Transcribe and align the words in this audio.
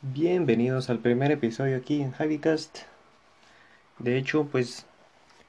Bienvenidos 0.00 0.90
al 0.90 1.00
primer 1.00 1.32
episodio 1.32 1.76
aquí 1.76 2.00
en 2.00 2.12
Javycast. 2.12 2.82
De 3.98 4.16
hecho, 4.16 4.44
pues 4.46 4.86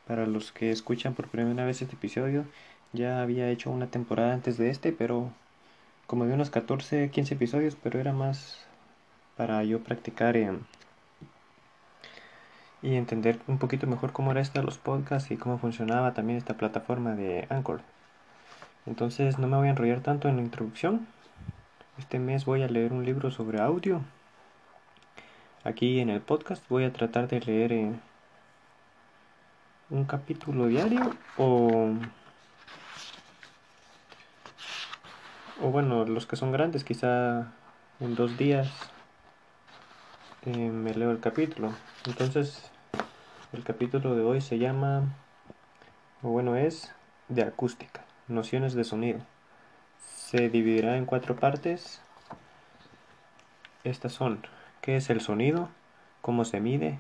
para 0.08 0.26
los 0.26 0.52
que 0.52 0.72
escuchan 0.72 1.14
por 1.14 1.28
primera 1.28 1.66
vez 1.66 1.84
este 1.84 1.94
episodio, 1.94 2.46
ya 2.92 3.22
había 3.22 3.52
hecho 3.52 3.70
una 3.70 3.92
temporada 3.92 4.34
antes 4.34 4.58
de 4.58 4.72
este, 4.72 4.92
pero 4.92 5.32
como 6.08 6.26
de 6.26 6.34
unos 6.34 6.50
14, 6.50 7.12
15 7.12 7.36
episodios, 7.36 7.76
pero 7.76 8.00
era 8.00 8.12
más 8.12 8.66
para 9.38 9.64
yo 9.64 9.84
practicar 9.84 10.36
y 12.82 12.96
entender 12.96 13.38
un 13.46 13.60
poquito 13.60 13.86
mejor 13.86 14.14
cómo 14.14 14.32
era 14.32 14.42
esto 14.42 14.60
de 14.60 14.66
los 14.66 14.80
podcasts 14.80 15.30
y 15.30 15.38
cómo 15.38 15.60
funcionaba 15.60 16.16
también 16.16 16.40
esta 16.40 16.58
plataforma 16.58 17.14
de 17.14 17.46
Anchor. 17.52 17.82
Entonces 18.88 19.38
no 19.38 19.48
me 19.48 19.58
voy 19.58 19.68
a 19.68 19.72
enrollar 19.72 20.02
tanto 20.02 20.28
en 20.28 20.38
la 20.38 20.42
introducción. 20.42 21.06
Este 22.00 22.18
mes 22.18 22.46
voy 22.46 22.64
a 22.64 22.68
leer 22.68 22.94
un 22.94 23.06
libro 23.06 23.30
sobre 23.30 23.62
audio 23.62 24.02
Aquí 25.66 26.00
en 26.00 26.10
el 26.10 26.22
podcast 26.22 26.64
voy 26.70 26.86
a 26.86 26.94
tratar 26.94 27.28
de 27.28 27.42
leer 27.42 27.74
eh, 27.74 27.92
un 29.90 30.06
capítulo 30.06 30.68
diario 30.68 31.14
o, 31.38 31.92
o 35.62 35.68
bueno, 35.70 36.06
los 36.06 36.26
que 36.26 36.38
son 36.38 36.54
grandes, 36.54 36.86
quizá 36.86 37.52
en 38.00 38.16
dos 38.16 38.38
días 38.38 38.72
eh, 40.46 40.70
me 40.70 40.94
leo 40.94 41.12
el 41.12 41.20
capítulo. 41.20 41.74
Entonces, 42.06 42.72
el 43.52 43.66
capítulo 43.66 44.16
de 44.16 44.24
hoy 44.24 44.40
se 44.40 44.60
llama, 44.60 45.04
o 46.24 46.30
bueno, 46.30 46.56
es 46.56 46.94
de 47.28 47.44
acústica, 47.44 48.06
nociones 48.30 48.76
de 48.76 48.86
sonido. 48.86 49.20
Se 49.98 50.48
dividirá 50.50 50.96
en 50.96 51.06
cuatro 51.06 51.36
partes. 51.36 52.02
Estas 53.84 54.14
son 54.14 54.40
qué 54.90 54.96
es 54.96 55.12
el 55.12 55.22
sonido, 55.22 55.70
cómo 56.20 56.46
se 56.46 56.60
mide, 56.60 56.98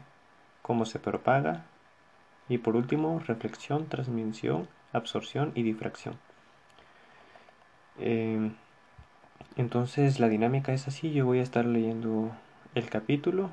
cómo 0.61 0.85
se 0.85 0.99
propaga 0.99 1.65
y 2.47 2.59
por 2.59 2.75
último 2.75 3.19
reflexión, 3.25 3.87
transmisión, 3.87 4.67
absorción 4.93 5.53
y 5.55 5.63
difracción. 5.63 6.13
Em, 7.97 8.53
entonces 9.55 10.19
la 10.19 10.29
dinámica 10.29 10.71
es 10.71 10.87
así, 10.87 11.11
yo 11.13 11.25
voy 11.25 11.39
a 11.39 11.41
estar 11.41 11.65
leyendo 11.65 12.29
el 12.75 12.87
capítulo 12.91 13.49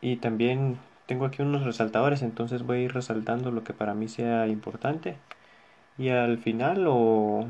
y 0.00 0.18
también 0.18 0.78
tengo 1.06 1.24
aquí 1.24 1.42
unos 1.42 1.64
resaltadores, 1.64 2.22
entonces 2.22 2.62
voy 2.62 2.78
a 2.78 2.82
ir 2.82 2.94
resaltando 2.94 3.50
lo 3.50 3.64
que 3.64 3.72
para 3.72 3.94
mí 3.94 4.06
sea 4.06 4.46
importante 4.46 5.16
y 5.98 6.10
al 6.10 6.38
final 6.38 6.84
o 6.86 7.48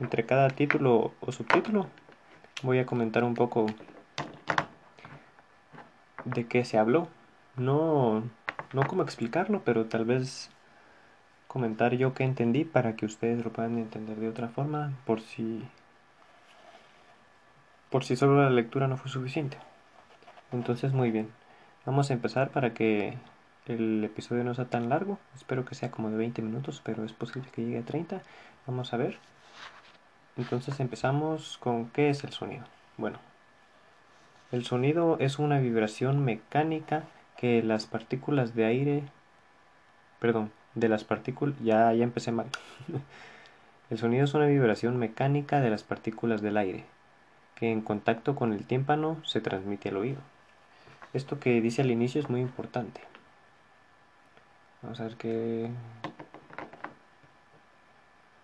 entre 0.00 0.26
cada 0.26 0.48
título 0.48 1.12
o 1.20 1.32
subtítulo 1.32 1.86
voy 2.62 2.78
a 2.78 2.86
comentar 2.86 3.24
un 3.24 3.34
poco 3.34 3.66
de 6.24 6.46
qué 6.46 6.64
se 6.64 6.78
habló. 6.78 7.08
No, 7.56 8.22
no 8.72 8.86
cómo 8.86 9.02
explicarlo, 9.02 9.62
pero 9.64 9.86
tal 9.86 10.04
vez 10.04 10.50
comentar 11.46 11.94
yo 11.94 12.14
qué 12.14 12.24
entendí 12.24 12.64
para 12.64 12.94
que 12.96 13.06
ustedes 13.06 13.44
lo 13.44 13.52
puedan 13.52 13.78
entender 13.78 14.18
de 14.18 14.28
otra 14.28 14.48
forma 14.48 14.92
por 15.06 15.20
si 15.20 15.66
por 17.90 18.04
si 18.04 18.16
solo 18.16 18.42
la 18.42 18.50
lectura 18.50 18.86
no 18.86 18.98
fue 18.98 19.10
suficiente. 19.10 19.56
Entonces, 20.52 20.92
muy 20.92 21.10
bien. 21.10 21.30
Vamos 21.86 22.10
a 22.10 22.12
empezar 22.12 22.50
para 22.50 22.74
que 22.74 23.16
el 23.66 24.04
episodio 24.04 24.44
no 24.44 24.54
sea 24.54 24.66
tan 24.66 24.90
largo. 24.90 25.18
Espero 25.34 25.64
que 25.64 25.74
sea 25.74 25.90
como 25.90 26.10
de 26.10 26.18
20 26.18 26.42
minutos, 26.42 26.82
pero 26.84 27.04
es 27.04 27.12
posible 27.12 27.48
que 27.50 27.64
llegue 27.64 27.78
a 27.78 27.84
30. 27.84 28.20
Vamos 28.66 28.92
a 28.92 28.98
ver. 28.98 29.18
Entonces 30.38 30.78
empezamos 30.78 31.58
con 31.58 31.90
qué 31.90 32.10
es 32.10 32.22
el 32.22 32.32
sonido. 32.32 32.64
Bueno, 32.96 33.18
el 34.52 34.64
sonido 34.64 35.16
es 35.18 35.40
una 35.40 35.58
vibración 35.58 36.24
mecánica 36.24 37.02
que 37.36 37.60
las 37.62 37.86
partículas 37.86 38.54
de 38.54 38.64
aire, 38.64 39.02
perdón, 40.20 40.52
de 40.76 40.88
las 40.88 41.02
partículas, 41.02 41.56
ya, 41.62 41.92
ya 41.92 42.04
empecé 42.04 42.30
mal. 42.30 42.46
el 43.90 43.98
sonido 43.98 44.24
es 44.24 44.32
una 44.34 44.46
vibración 44.46 44.96
mecánica 44.96 45.60
de 45.60 45.70
las 45.70 45.82
partículas 45.82 46.40
del 46.40 46.56
aire, 46.56 46.84
que 47.56 47.72
en 47.72 47.80
contacto 47.80 48.36
con 48.36 48.52
el 48.52 48.64
tímpano 48.64 49.20
se 49.24 49.40
transmite 49.40 49.88
al 49.88 49.96
oído. 49.96 50.20
Esto 51.14 51.40
que 51.40 51.60
dice 51.60 51.82
al 51.82 51.90
inicio 51.90 52.20
es 52.20 52.30
muy 52.30 52.40
importante. 52.40 53.00
Vamos 54.82 55.00
a 55.00 55.04
ver 55.04 55.16
qué... 55.16 55.68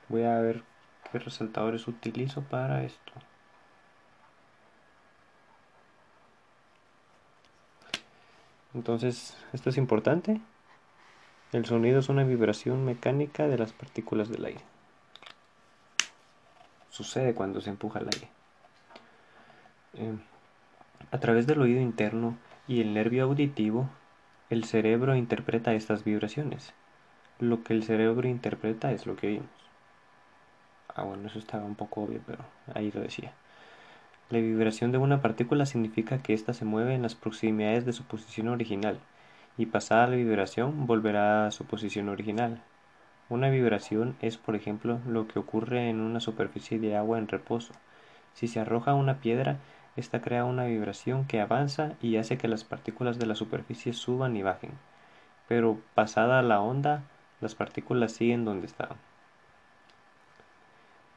Voy 0.09 0.25
a 0.25 0.41
ver 0.41 0.74
resaltadores 1.19 1.87
utilizo 1.89 2.43
para 2.43 2.83
esto. 2.85 3.13
Entonces, 8.75 9.37
esto 9.53 9.71
es 9.71 9.77
importante. 9.77 10.41
El 11.53 11.65
sonido 11.65 12.01
es 12.01 12.09
una 12.09 12.25
vibración 12.25 12.85
mecánica 12.85 13.47
de 13.47 13.57
las 13.57 13.73
partículas 13.73 14.29
del 14.29 14.45
aire. 14.45 14.65
Sucede 16.91 17.35
cuando 17.35 17.61
se 17.61 17.71
empuja 17.71 18.01
el 18.01 18.07
aire. 18.07 18.29
Eh, 19.95 20.19
a 21.13 21.19
través 21.19 21.47
del 21.47 21.61
oído 21.61 21.81
interno 21.81 22.37
y 22.67 22.81
el 22.81 22.95
nervio 22.95 23.25
auditivo, 23.25 23.89
el 24.51 24.65
cerebro 24.65 25.15
interpreta 25.15 25.75
estas 25.75 26.03
vibraciones. 26.03 26.75
Lo 27.39 27.63
que 27.63 27.73
el 27.73 27.85
cerebro 27.85 28.29
interpreta 28.29 28.91
es 28.91 29.07
lo 29.07 29.15
que 29.15 29.29
oímos. 29.29 29.64
Ah, 30.89 31.03
bueno, 31.03 31.28
eso 31.28 31.39
estaba 31.39 31.65
un 31.65 31.75
poco 31.75 32.03
obvio, 32.03 32.21
pero 32.27 32.45
ahí 32.75 32.91
lo 32.93 33.00
decía. 33.00 33.33
La 34.31 34.39
vibración 34.39 34.91
de 34.93 34.99
una 34.99 35.21
partícula 35.21 35.67
significa 35.67 36.19
que 36.19 36.34
ésta 36.34 36.55
se 36.55 36.65
mueve 36.65 36.95
en 36.95 37.03
las 37.03 37.15
proximidades 37.15 37.84
de 37.84 37.93
su 37.93 38.05
posición 38.05 38.49
original, 38.49 38.99
y 39.56 39.67
pasada 39.67 40.06
la 40.06 40.17
vibración 40.17 40.87
volverá 40.87 41.47
a 41.47 41.50
su 41.50 41.67
posición 41.67 42.09
original. 42.09 42.62
Una 43.28 43.50
vibración 43.50 44.17
es, 44.21 44.37
por 44.37 44.56
ejemplo, 44.56 45.00
lo 45.06 45.28
que 45.28 45.39
ocurre 45.39 45.89
en 45.89 46.00
una 46.00 46.21
superficie 46.21 46.78
de 46.78 46.97
agua 46.97 47.19
en 47.19 47.28
reposo. 47.28 47.73
Si 48.34 48.49
se 48.49 48.61
arroja 48.61 48.94
una 48.94 49.21
piedra, 49.21 49.59
esta 49.97 50.21
crea 50.21 50.44
una 50.44 50.65
vibración 50.65 51.27
que 51.27 51.41
avanza 51.41 51.93
y 52.03 52.17
hace 52.17 52.37
que 52.39 52.49
las 52.49 52.65
partículas 52.65 53.19
de 53.19 53.27
la 53.27 53.34
superficie 53.34 53.93
suban 53.93 54.37
y 54.37 54.43
bajen. 54.43 54.73
Pero 55.49 55.78
pasada 55.94 56.43
la 56.43 56.61
onda, 56.61 57.03
las 57.41 57.55
partículas 57.55 58.12
siguen 58.12 58.44
donde 58.44 58.67
estaban. 58.67 58.99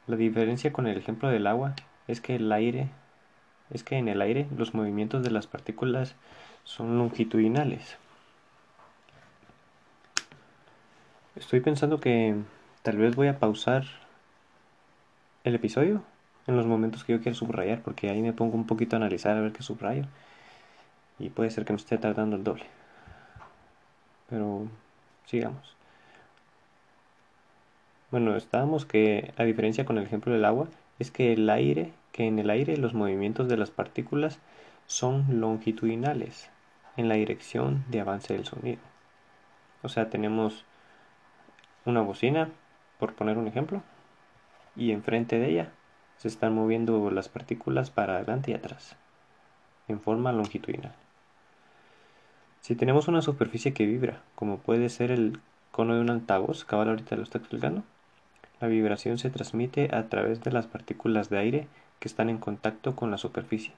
La 0.08 0.16
diferencia 0.16 0.72
con 0.72 0.86
el 0.86 0.96
ejemplo 0.96 1.28
del 1.28 1.46
agua 1.46 1.74
es 2.06 2.22
que 2.22 2.36
el 2.36 2.50
aire 2.50 2.88
es 3.70 3.84
que 3.84 3.96
en 3.96 4.08
el 4.08 4.22
aire 4.22 4.48
los 4.56 4.74
movimientos 4.74 5.22
de 5.22 5.30
las 5.30 5.46
partículas 5.46 6.14
son 6.64 6.96
longitudinales. 6.96 7.98
Estoy 11.36 11.60
pensando 11.60 12.00
que 12.00 12.34
tal 12.82 12.96
vez 12.96 13.14
voy 13.14 13.28
a 13.28 13.38
pausar 13.38 13.84
el 15.44 15.54
episodio 15.54 16.02
en 16.46 16.56
los 16.56 16.66
momentos 16.66 17.04
que 17.04 17.12
yo 17.12 17.20
quiero 17.20 17.36
subrayar, 17.36 17.82
porque 17.82 18.08
ahí 18.08 18.22
me 18.22 18.32
pongo 18.32 18.54
un 18.56 18.66
poquito 18.66 18.96
a 18.96 18.98
analizar 18.98 19.36
a 19.36 19.40
ver 19.42 19.52
qué 19.52 19.62
subrayo. 19.62 20.04
Y 21.18 21.28
puede 21.28 21.50
ser 21.50 21.66
que 21.66 21.74
me 21.74 21.76
esté 21.76 21.98
tardando 21.98 22.36
el 22.36 22.44
doble. 22.44 22.64
Pero 24.30 24.66
sigamos. 25.26 25.77
Bueno, 28.10 28.36
estábamos 28.36 28.86
que, 28.86 29.34
a 29.36 29.44
diferencia 29.44 29.84
con 29.84 29.98
el 29.98 30.04
ejemplo 30.04 30.32
del 30.32 30.46
agua, 30.46 30.68
es 30.98 31.10
que 31.10 31.34
el 31.34 31.50
aire, 31.50 31.92
que 32.10 32.26
en 32.26 32.38
el 32.38 32.48
aire 32.48 32.78
los 32.78 32.94
movimientos 32.94 33.48
de 33.48 33.58
las 33.58 33.70
partículas 33.70 34.38
son 34.86 35.40
longitudinales 35.40 36.50
en 36.96 37.08
la 37.10 37.16
dirección 37.16 37.84
de 37.88 38.00
avance 38.00 38.32
del 38.32 38.46
sonido. 38.46 38.80
O 39.82 39.90
sea, 39.90 40.08
tenemos 40.08 40.64
una 41.84 42.00
bocina, 42.00 42.48
por 42.98 43.12
poner 43.14 43.36
un 43.36 43.46
ejemplo, 43.46 43.82
y 44.74 44.92
enfrente 44.92 45.38
de 45.38 45.50
ella 45.50 45.72
se 46.16 46.28
están 46.28 46.54
moviendo 46.54 47.10
las 47.10 47.28
partículas 47.28 47.90
para 47.90 48.14
adelante 48.16 48.52
y 48.52 48.54
atrás, 48.54 48.96
en 49.86 50.00
forma 50.00 50.32
longitudinal. 50.32 50.94
Si 52.62 52.74
tenemos 52.74 53.06
una 53.06 53.20
superficie 53.20 53.74
que 53.74 53.84
vibra, 53.84 54.22
como 54.34 54.58
puede 54.58 54.88
ser 54.88 55.10
el 55.10 55.40
cono 55.72 55.94
de 55.94 56.00
un 56.00 56.08
altavoz, 56.10 56.64
cabal 56.64 56.88
ahorita 56.88 57.14
lo 57.14 57.22
está 57.22 57.36
explicando, 57.36 57.84
la 58.60 58.68
vibración 58.68 59.18
se 59.18 59.30
transmite 59.30 59.94
a 59.94 60.08
través 60.08 60.42
de 60.42 60.50
las 60.50 60.66
partículas 60.66 61.30
de 61.30 61.38
aire 61.38 61.68
que 62.00 62.08
están 62.08 62.28
en 62.28 62.38
contacto 62.38 62.96
con 62.96 63.10
la 63.10 63.18
superficie, 63.18 63.72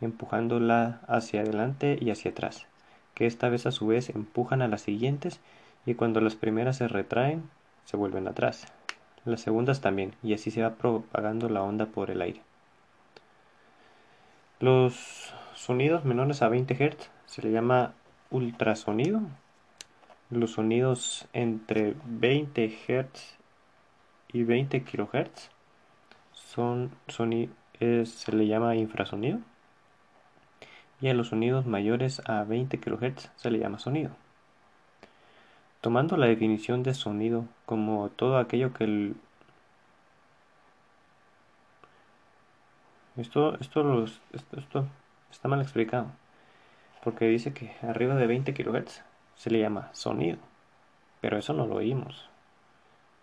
empujándola 0.00 1.00
hacia 1.08 1.40
adelante 1.40 1.98
y 2.00 2.10
hacia 2.10 2.30
atrás, 2.30 2.66
que 3.14 3.26
esta 3.26 3.48
vez 3.48 3.66
a 3.66 3.72
su 3.72 3.86
vez 3.86 4.10
empujan 4.10 4.62
a 4.62 4.68
las 4.68 4.82
siguientes 4.82 5.40
y 5.86 5.94
cuando 5.94 6.20
las 6.20 6.36
primeras 6.36 6.76
se 6.76 6.88
retraen, 6.88 7.48
se 7.84 7.96
vuelven 7.96 8.28
atrás. 8.28 8.66
Las 9.24 9.40
segundas 9.40 9.80
también, 9.80 10.14
y 10.22 10.32
así 10.32 10.50
se 10.50 10.62
va 10.62 10.76
propagando 10.76 11.48
la 11.48 11.62
onda 11.62 11.86
por 11.86 12.10
el 12.10 12.22
aire. 12.22 12.40
Los 14.60 15.34
sonidos 15.54 16.04
menores 16.04 16.42
a 16.42 16.48
20 16.48 16.74
Hz 16.74 17.10
se 17.26 17.42
le 17.42 17.50
llama 17.50 17.94
ultrasonido. 18.30 19.20
Los 20.30 20.52
sonidos 20.52 21.26
entre 21.32 21.94
20 22.04 22.68
Hz 22.68 23.39
y 24.32 24.44
20 24.44 24.84
kHz 24.84 25.50
son 26.32 26.90
se 27.08 28.32
le 28.32 28.46
llama 28.46 28.76
infrasonido 28.76 29.40
y 31.00 31.08
a 31.08 31.14
los 31.14 31.28
sonidos 31.28 31.66
mayores 31.66 32.22
a 32.26 32.44
20 32.44 32.78
kHz 32.78 33.30
se 33.36 33.50
le 33.50 33.58
llama 33.58 33.78
sonido. 33.78 34.10
Tomando 35.80 36.16
la 36.16 36.26
definición 36.26 36.82
de 36.82 36.94
sonido 36.94 37.46
como 37.64 38.10
todo 38.10 38.38
aquello 38.38 38.72
que 38.74 38.84
el... 38.84 39.16
Esto, 43.16 43.58
esto, 43.60 44.04
esto, 44.32 44.86
está 45.30 45.48
mal 45.48 45.60
explicado, 45.60 46.06
porque 47.02 47.26
dice 47.26 47.52
que 47.52 47.74
arriba 47.82 48.14
de 48.14 48.26
20 48.26 48.54
kHz 48.54 49.02
se 49.36 49.50
le 49.50 49.60
llama 49.60 49.90
sonido, 49.92 50.38
pero 51.20 51.36
eso 51.38 51.52
no 51.52 51.66
lo 51.66 51.76
oímos. 51.76 52.29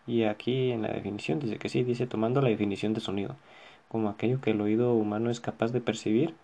Y 0.08 0.24
aquí 0.24 0.72
en 0.72 0.82
la 0.82 0.90
definición 0.90 1.40
dice 1.40 1.58
que 1.58 1.70
sí, 1.70 1.84
dice 1.84 2.08
tomando 2.08 2.42
la 2.42 2.50
definición 2.50 2.94
de 2.94 3.02
sonido 3.02 3.36
como 3.88 4.10
aquello 4.10 4.42
que 4.42 4.52
el 4.52 4.62
oído 4.62 4.94
humano 4.94 5.30
es 5.30 5.40
capaz 5.40 5.72
de 5.72 5.82
percibir, 5.82 6.36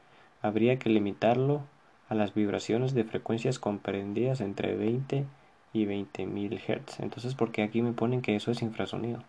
habría 0.42 0.80
que 0.80 0.90
limitarlo 0.90 1.62
a 2.10 2.16
las 2.16 2.34
vibraciones 2.34 2.94
de 2.94 3.04
frecuencias 3.04 3.60
comprendidas 3.60 4.42
entre 4.42 4.76
20 4.76 5.26
y 5.74 5.86
20.000 5.86 6.60
Hz. 6.60 7.00
Entonces, 7.00 7.36
¿por 7.36 7.52
qué 7.52 7.64
aquí 7.64 7.82
me 7.82 7.94
ponen 7.94 8.22
que 8.22 8.36
eso 8.36 8.52
es 8.52 8.62
infrasonido? 8.62 9.24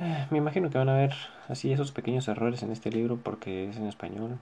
Eh, 0.00 0.26
me 0.30 0.38
imagino 0.38 0.70
que 0.70 0.78
van 0.78 0.88
a 0.88 0.96
ver 0.96 1.14
así 1.48 1.72
esos 1.72 1.92
pequeños 1.92 2.28
errores 2.28 2.62
en 2.62 2.72
este 2.72 2.90
libro 2.90 3.18
porque 3.22 3.68
es 3.68 3.76
en 3.76 3.86
español, 3.86 4.38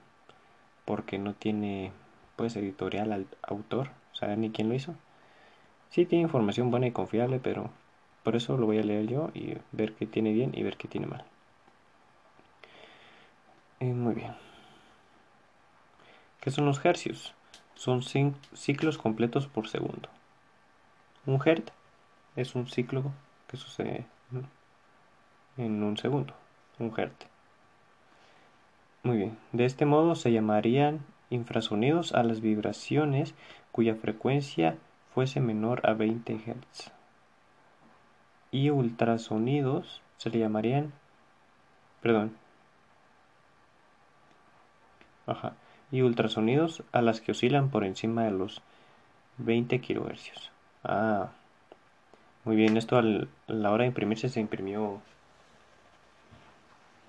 porque 0.84 1.18
no 1.18 1.34
tiene 1.34 1.92
pues 2.36 2.56
editorial 2.56 3.12
al 3.12 3.26
autor, 3.42 3.90
saber 4.12 4.38
ni 4.38 4.50
quién 4.50 4.68
lo 4.68 4.74
hizo. 4.74 4.94
Sí 5.90 6.06
tiene 6.06 6.22
información 6.22 6.70
buena 6.70 6.86
y 6.86 6.92
confiable, 6.92 7.40
pero 7.42 7.70
por 8.22 8.36
eso 8.36 8.56
lo 8.56 8.66
voy 8.66 8.78
a 8.78 8.82
leer 8.82 9.06
yo 9.06 9.30
y 9.34 9.56
ver 9.72 9.94
qué 9.94 10.06
tiene 10.06 10.32
bien 10.32 10.52
y 10.54 10.62
ver 10.62 10.76
qué 10.76 10.88
tiene 10.88 11.06
mal. 11.06 11.24
Eh, 13.80 13.94
muy 13.94 14.14
bien. 14.14 14.34
¿Qué 16.40 16.50
son 16.50 16.66
los 16.66 16.84
hercios? 16.84 17.34
Son 17.74 18.02
ciclos 18.02 18.98
completos 18.98 19.46
por 19.46 19.68
segundo. 19.68 20.08
Un 21.26 21.40
hertz 21.44 21.72
es 22.36 22.54
un 22.54 22.66
ciclo 22.66 23.12
que 23.48 23.56
sucede 23.56 24.06
en 25.56 25.82
un 25.82 25.96
segundo. 25.96 26.34
Un 26.78 26.92
hertz. 26.96 27.26
Muy 29.02 29.16
bien. 29.16 29.38
De 29.52 29.64
este 29.64 29.86
modo 29.86 30.14
se 30.14 30.30
llamarían 30.30 31.00
infrasonidos 31.30 32.12
a 32.12 32.22
las 32.22 32.40
vibraciones 32.40 33.34
cuya 33.72 33.94
frecuencia 33.94 34.76
fuese 35.14 35.40
menor 35.40 35.88
a 35.88 35.94
20 35.94 36.34
Hz. 36.34 36.99
Y 38.52 38.70
ultrasonidos 38.70 40.02
se 40.18 40.30
le 40.30 40.38
llamarían, 40.38 40.92
perdón, 42.02 42.36
y 45.90 46.02
ultrasonidos 46.02 46.82
a 46.92 47.02
las 47.02 47.20
que 47.20 47.32
oscilan 47.32 47.70
por 47.70 47.84
encima 47.84 48.24
de 48.24 48.30
los 48.30 48.62
20 49.38 49.80
kHz. 49.80 50.50
Ah, 50.84 51.30
muy 52.44 52.56
bien, 52.56 52.76
esto 52.76 52.96
a 52.96 53.02
la 53.02 53.70
hora 53.70 53.82
de 53.82 53.88
imprimirse 53.88 54.28
se 54.28 54.40
imprimió 54.40 55.00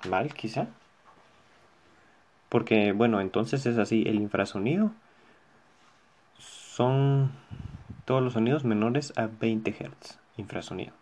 mal, 0.10 0.34
quizá. 0.34 0.68
Porque, 2.50 2.92
bueno, 2.92 3.22
entonces 3.22 3.66
es 3.66 3.78
así, 3.78 4.04
el 4.08 4.16
infrasonido 4.16 4.92
son 6.38 7.32
todos 8.06 8.22
los 8.22 8.34
sonidos 8.34 8.66
menores 8.66 9.14
a 9.16 9.28
20 9.28 9.72
Hz, 9.72 10.18
infrasonido. 10.38 11.01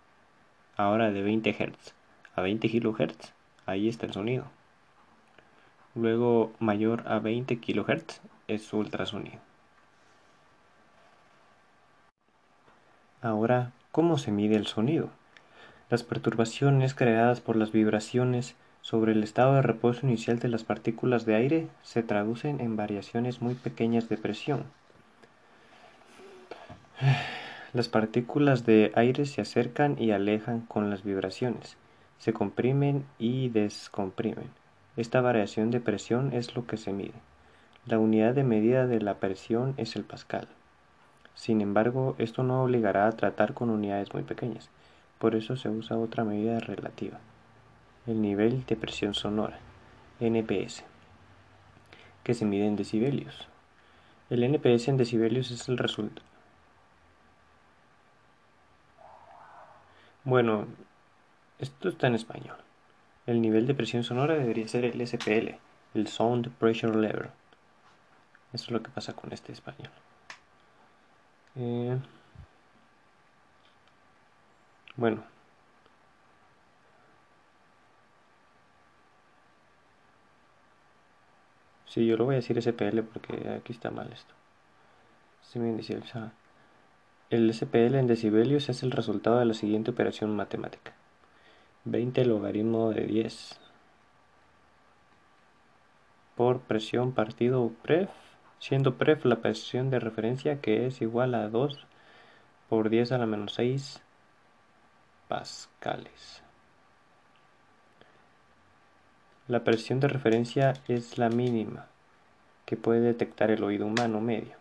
Ahora 0.79 1.11
de 1.11 1.21
20 1.21 1.51
Hz 1.51 1.93
a 2.37 2.41
20 2.41 2.69
kHz, 2.69 3.33
ahí 3.65 3.89
está 3.89 4.05
el 4.05 4.13
sonido. 4.13 4.45
Luego 5.93 6.53
mayor 6.59 7.03
a 7.05 7.19
20 7.19 7.59
kHz 7.59 8.21
es 8.47 8.71
ultrasonido. 8.71 9.39
Ahora, 13.21 13.73
¿cómo 13.91 14.17
se 14.17 14.31
mide 14.31 14.55
el 14.55 14.67
sonido? 14.67 15.09
Las 15.89 16.03
perturbaciones 16.03 16.93
creadas 16.93 17.41
por 17.41 17.57
las 17.57 17.73
vibraciones 17.73 18.55
sobre 18.79 19.11
el 19.11 19.21
estado 19.21 19.55
de 19.55 19.61
reposo 19.61 20.07
inicial 20.07 20.39
de 20.39 20.47
las 20.47 20.63
partículas 20.63 21.25
de 21.25 21.35
aire 21.35 21.67
se 21.83 22.03
traducen 22.03 22.61
en 22.61 22.77
variaciones 22.77 23.41
muy 23.41 23.55
pequeñas 23.55 24.07
de 24.07 24.15
presión. 24.15 24.63
Las 27.71 27.87
partículas 27.87 28.65
de 28.65 28.91
aire 28.95 29.27
se 29.27 29.41
acercan 29.41 29.95
y 30.01 30.09
alejan 30.09 30.61
con 30.61 30.89
las 30.89 31.03
vibraciones, 31.03 31.77
se 32.17 32.33
comprimen 32.33 33.05
y 33.19 33.49
descomprimen. 33.49 34.49
Esta 34.97 35.21
variación 35.21 35.69
de 35.69 35.79
presión 35.79 36.33
es 36.33 36.55
lo 36.55 36.65
que 36.65 36.77
se 36.77 36.91
mide. 36.93 37.13
La 37.85 37.99
unidad 37.99 38.33
de 38.33 38.43
medida 38.43 38.87
de 38.87 38.99
la 38.99 39.19
presión 39.19 39.75
es 39.77 39.95
el 39.95 40.03
pascal. 40.03 40.47
Sin 41.35 41.61
embargo, 41.61 42.15
esto 42.17 42.41
no 42.41 42.63
obligará 42.63 43.07
a 43.07 43.11
tratar 43.11 43.53
con 43.53 43.69
unidades 43.69 44.15
muy 44.15 44.23
pequeñas, 44.23 44.71
por 45.19 45.35
eso 45.35 45.55
se 45.55 45.69
usa 45.69 45.97
otra 45.97 46.23
medida 46.23 46.59
relativa, 46.59 47.19
el 48.07 48.19
nivel 48.19 48.65
de 48.65 48.77
presión 48.77 49.13
sonora, 49.13 49.59
NPS, 50.19 50.83
que 52.23 52.33
se 52.33 52.45
mide 52.45 52.65
en 52.65 52.75
decibelios. 52.75 53.47
El 54.31 54.43
NPS 54.43 54.87
en 54.87 54.97
decibelios 54.97 55.51
es 55.51 55.69
el 55.69 55.77
Bueno, 60.23 60.67
esto 61.59 61.89
está 61.89 62.07
en 62.07 62.15
español. 62.15 62.57
El 63.25 63.41
nivel 63.41 63.67
de 63.67 63.75
presión 63.75 64.03
sonora 64.03 64.35
debería 64.35 64.67
ser 64.67 64.85
el 64.85 65.05
SPL, 65.05 65.57
el 65.93 66.07
Sound 66.07 66.51
Pressure 66.57 66.95
Level. 66.97 67.29
Eso 68.53 68.65
es 68.65 68.71
lo 68.71 68.81
que 68.83 68.89
pasa 68.89 69.13
con 69.13 69.31
este 69.33 69.51
español. 69.53 69.91
Eh, 71.55 71.97
bueno. 74.95 75.23
Sí, 81.87 82.05
yo 82.05 82.15
lo 82.17 82.25
voy 82.25 82.35
a 82.35 82.37
decir 82.37 82.61
SPL 82.61 83.01
porque 83.01 83.49
aquí 83.49 83.73
está 83.73 83.91
mal 83.91 84.11
esto. 84.13 84.33
El 85.89 86.03
SPL 87.31 87.93
en 87.95 88.07
decibelios 88.07 88.69
es 88.69 88.81
el 88.81 88.89
resultado 88.89 89.37
de 89.37 89.45
la 89.45 89.53
siguiente 89.53 89.91
operación 89.91 90.35
matemática. 90.35 90.93
20 91.85 92.25
logaritmo 92.25 92.89
de 92.91 93.05
10 93.05 93.59
por 96.35 96.61
presión 96.61 97.11
partido 97.11 97.71
pref, 97.83 98.09
siendo 98.57 98.95
pref 98.95 99.25
la 99.25 99.41
presión 99.41 99.91
de 99.91 99.99
referencia 99.99 100.59
que 100.59 100.87
es 100.87 101.01
igual 101.01 101.35
a 101.35 101.49
2 101.49 101.85
por 102.67 102.89
10 102.89 103.11
a 103.11 103.17
la 103.19 103.27
menos 103.27 103.53
6 103.53 104.01
pascales. 105.27 106.41
La 109.47 109.63
presión 109.63 109.99
de 109.99 110.07
referencia 110.07 110.73
es 110.87 111.17
la 111.19 111.29
mínima 111.29 111.87
que 112.65 112.75
puede 112.75 113.01
detectar 113.01 113.51
el 113.51 113.63
oído 113.63 113.85
humano 113.85 114.19
medio, 114.21 114.58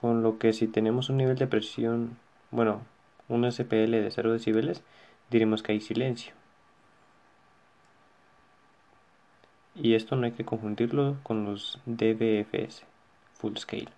con 0.00 0.22
lo 0.22 0.38
que 0.38 0.52
si 0.52 0.66
tenemos 0.66 1.10
un 1.10 1.18
nivel 1.18 1.36
de 1.36 1.46
presión, 1.46 2.18
bueno, 2.50 2.82
un 3.28 3.50
SPL 3.50 3.92
de 3.92 4.10
0 4.10 4.32
decibeles, 4.32 4.82
diremos 5.30 5.62
que 5.62 5.72
hay 5.72 5.80
silencio. 5.80 6.34
Y 9.74 9.94
esto 9.94 10.16
no 10.16 10.26
hay 10.26 10.32
que 10.32 10.44
confundirlo 10.44 11.16
con 11.22 11.44
los 11.44 11.80
DBFS, 11.86 12.84
Full 13.34 13.56
Scale. 13.56 13.88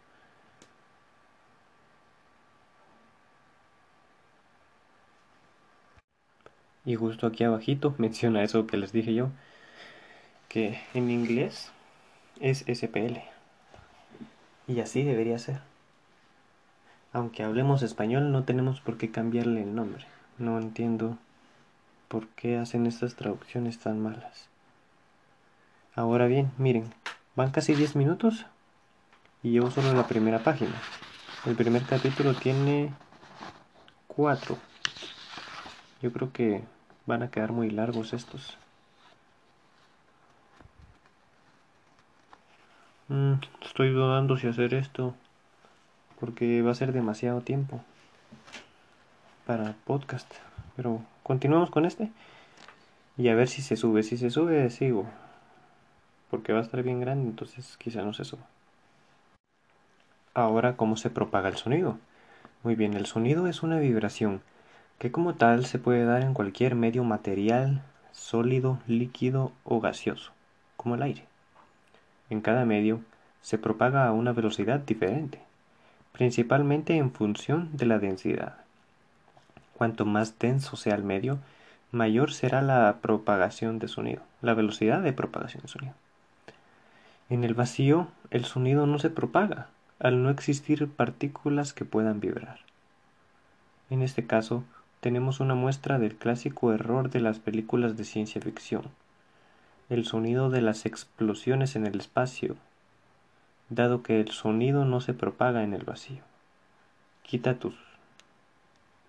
Y 6.85 6.97
justo 6.97 7.27
aquí 7.27 7.45
abajito 7.45 7.95
menciona 7.99 8.43
eso 8.43 8.67
que 8.67 8.77
les 8.77 8.93
dije 8.93 9.15
yo, 9.15 9.31
que 10.49 10.81
en 10.95 11.11
inglés 11.11 11.73
es 12.41 12.65
SPL. 12.69 13.19
Y 14.69 14.81
así 14.81 15.03
debería 15.03 15.39
ser. 15.39 15.72
Aunque 17.13 17.43
hablemos 17.43 17.83
español 17.83 18.33
no 18.33 18.45
tenemos 18.45 18.81
por 18.81 18.97
qué 18.97 19.11
cambiarle 19.11 19.63
el 19.63 19.75
nombre. 19.75 20.07
No 20.39 20.59
entiendo 20.59 21.19
por 22.09 22.27
qué 22.29 22.57
hacen 22.57 22.87
estas 22.87 23.17
traducciones 23.17 23.79
tan 23.79 24.03
malas. 24.03 24.49
Ahora 25.95 26.27
bien, 26.27 26.51
miren, 26.57 26.93
van 27.37 27.51
casi 27.51 27.75
10 27.75 27.97
minutos 27.97 28.47
y 29.43 29.51
llevo 29.51 29.71
solo 29.71 29.93
la 29.93 30.07
primera 30.07 30.39
página. 30.39 30.73
El 31.45 31.55
primer 31.55 31.83
capítulo 31.83 32.35
tiene 32.35 32.95
4. 34.07 34.57
Yo 36.01 36.13
creo 36.13 36.33
que 36.33 36.65
van 37.05 37.23
a 37.23 37.31
quedar 37.31 37.53
muy 37.53 37.71
largos 37.71 38.15
estos. 38.15 38.57
Mm, 43.09 43.35
estoy 43.61 43.93
dudando 43.93 44.39
si 44.39 44.47
hacer 44.47 44.73
esto 44.73 45.15
porque 46.23 46.63
va 46.63 46.71
a 46.71 46.77
ser 46.77 46.93
demasiado 46.93 47.41
tiempo 47.41 47.81
para 49.45 49.75
podcast. 49.85 50.33
Pero 50.77 51.03
continuamos 51.25 51.69
con 51.71 51.85
este 51.85 52.13
y 53.17 53.29
a 53.29 53.35
ver 53.35 53.49
si 53.49 53.61
se 53.61 53.75
sube. 53.75 54.05
Si 54.05 54.17
se 54.17 54.31
sube, 54.31 54.71
sigo. 54.71 55.05
Porque 56.31 56.53
va 56.53 56.61
a 56.61 56.63
estar 56.63 56.81
bien 56.85 57.01
grande, 57.01 57.29
entonces 57.29 57.77
quizá 57.77 58.03
no 58.03 58.13
se 58.13 58.25
suba. 58.25 58.45
Ahora, 60.33 60.77
¿cómo 60.77 60.97
se 60.97 61.11
propaga 61.11 61.49
el 61.49 61.57
sonido? 61.57 61.99
Muy 62.63 62.77
bien, 62.77 62.95
el 62.95 63.07
sonido 63.07 63.49
es 63.49 63.65
una 63.65 63.81
vibración 63.81 64.43
que 65.01 65.11
como 65.11 65.35
tal 65.35 65.67
se 65.67 65.81
puede 65.81 66.05
dar 66.05 66.23
en 66.23 66.35
cualquier 66.35 66.77
medio 66.77 67.03
material, 67.03 67.83
sólido, 68.13 68.79
líquido 68.87 69.51
o 69.65 69.81
gaseoso, 69.81 70.31
como 70.77 70.95
el 70.95 71.03
aire. 71.03 71.25
En 72.31 72.41
cada 72.43 72.65
medio 72.65 73.01
se 73.41 73.59
propaga 73.59 74.07
a 74.07 74.13
una 74.13 74.33
velocidad 74.33 74.79
diferente, 74.79 75.43
principalmente 76.13 76.97
en 76.97 77.13
función 77.13 77.71
de 77.73 77.87
la 77.87 77.99
densidad. 77.99 78.57
Cuanto 79.75 80.05
más 80.05 80.39
denso 80.39 80.77
sea 80.77 80.95
el 80.95 81.03
medio, 81.03 81.39
mayor 81.91 82.33
será 82.33 82.63
la 82.63 82.99
propagación 83.03 83.79
de 83.79 83.89
sonido, 83.89 84.23
la 84.41 84.55
velocidad 84.55 85.01
de 85.03 85.13
propagación 85.13 85.63
de 85.63 85.69
sonido. 85.69 85.95
En 87.29 87.45
el 87.45 87.55
vacío, 87.55 88.09
el 88.31 88.45
sonido 88.45 88.87
no 88.87 88.99
se 88.99 89.11
propaga, 89.11 89.69
al 89.99 90.23
no 90.23 90.31
existir 90.31 90.89
partículas 90.89 91.73
que 91.73 91.85
puedan 91.85 92.21
vibrar. 92.21 92.59
En 93.91 94.03
este 94.03 94.27
caso, 94.27 94.65
tenemos 95.01 95.41
una 95.41 95.55
muestra 95.55 95.99
del 95.99 96.15
clásico 96.15 96.73
error 96.73 97.11
de 97.11 97.21
las 97.21 97.39
películas 97.39 97.97
de 97.97 98.05
ciencia 98.05 98.41
ficción, 98.41 98.85
el 99.89 100.05
sonido 100.05 100.49
de 100.49 100.63
las 100.63 100.87
explosiones 100.87 101.77
en 101.77 101.87
el 101.87 101.99
espacio, 101.99 102.57
dado 103.69 104.03
que 104.03 104.21
el 104.21 104.31
sonido 104.31 104.85
no 104.85 105.01
se 105.01 105.15
propaga 105.15 105.63
en 105.63 105.75
el 105.75 105.85
vacío. 105.85 106.23
Quita 107.23 107.59
tus... 107.59 107.75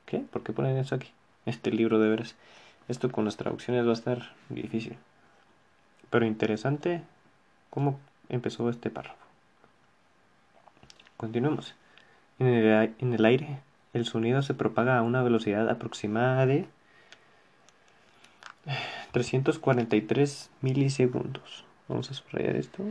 ¿Qué? 0.05 0.19
¿Por 0.19 0.43
qué 0.43 0.53
ponen 0.53 0.77
eso 0.77 0.95
aquí? 0.95 1.11
Este 1.45 1.71
libro 1.71 1.99
de 1.99 2.09
veras. 2.09 2.35
Esto 2.87 3.11
con 3.11 3.25
las 3.25 3.37
traducciones 3.37 3.85
va 3.85 3.91
a 3.91 3.93
estar 3.93 4.33
difícil. 4.49 4.97
Pero 6.09 6.25
interesante 6.25 7.01
cómo 7.69 7.99
empezó 8.29 8.69
este 8.69 8.89
párrafo. 8.89 9.17
Continuemos. 11.17 11.75
En 12.39 12.47
el, 12.47 12.93
en 12.99 13.13
el 13.13 13.25
aire, 13.25 13.59
el 13.93 14.05
sonido 14.05 14.41
se 14.41 14.53
propaga 14.53 14.97
a 14.97 15.01
una 15.01 15.23
velocidad 15.23 15.69
aproximada 15.69 16.45
de 16.45 16.67
343 19.11 20.49
milisegundos. 20.61 21.65
Vamos 21.87 22.09
a 22.09 22.13
subrayar 22.13 22.55
esto. 22.55 22.83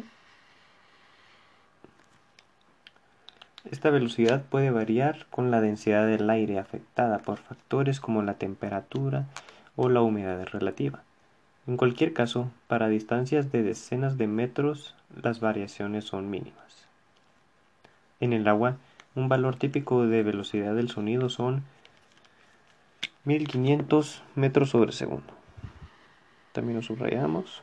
Esta 3.70 3.90
velocidad 3.90 4.42
puede 4.42 4.70
variar 4.70 5.26
con 5.30 5.50
la 5.50 5.60
densidad 5.60 6.06
del 6.06 6.28
aire 6.30 6.58
afectada 6.58 7.18
por 7.18 7.38
factores 7.38 8.00
como 8.00 8.22
la 8.22 8.34
temperatura, 8.34 9.26
o 9.76 9.88
la 9.88 10.02
humedad 10.02 10.46
relativa. 10.46 11.02
En 11.66 11.76
cualquier 11.76 12.12
caso, 12.12 12.50
para 12.66 12.88
distancias 12.88 13.52
de 13.52 13.62
decenas 13.62 14.18
de 14.18 14.26
metros 14.26 14.94
las 15.22 15.40
variaciones 15.40 16.04
son 16.04 16.30
mínimas. 16.30 16.88
En 18.20 18.32
el 18.32 18.48
agua, 18.48 18.76
un 19.14 19.28
valor 19.28 19.56
típico 19.56 20.06
de 20.06 20.22
velocidad 20.22 20.74
del 20.74 20.90
sonido 20.90 21.28
son 21.28 21.62
1500 23.24 24.22
metros 24.34 24.70
sobre 24.70 24.92
segundo. 24.92 25.34
También 26.52 26.76
lo 26.76 26.82
subrayamos. 26.82 27.62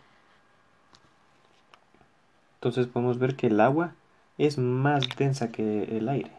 Entonces 2.56 2.88
podemos 2.88 3.20
ver 3.20 3.36
que 3.36 3.48
el 3.48 3.60
agua 3.60 3.94
es 4.40 4.58
más 4.58 5.04
densa 5.18 5.52
que 5.52 5.84
el 5.98 6.08
aire. 6.08 6.32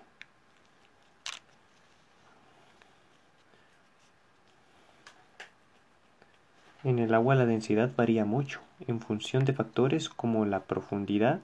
En 6.82 6.98
el 6.98 7.12
agua 7.12 7.34
la 7.34 7.44
densidad 7.44 7.90
varía 7.94 8.24
mucho, 8.24 8.60
en 8.88 9.00
función 9.00 9.44
de 9.44 9.52
factores 9.52 10.08
como 10.08 10.46
la 10.46 10.60
profundidad, 10.60 11.40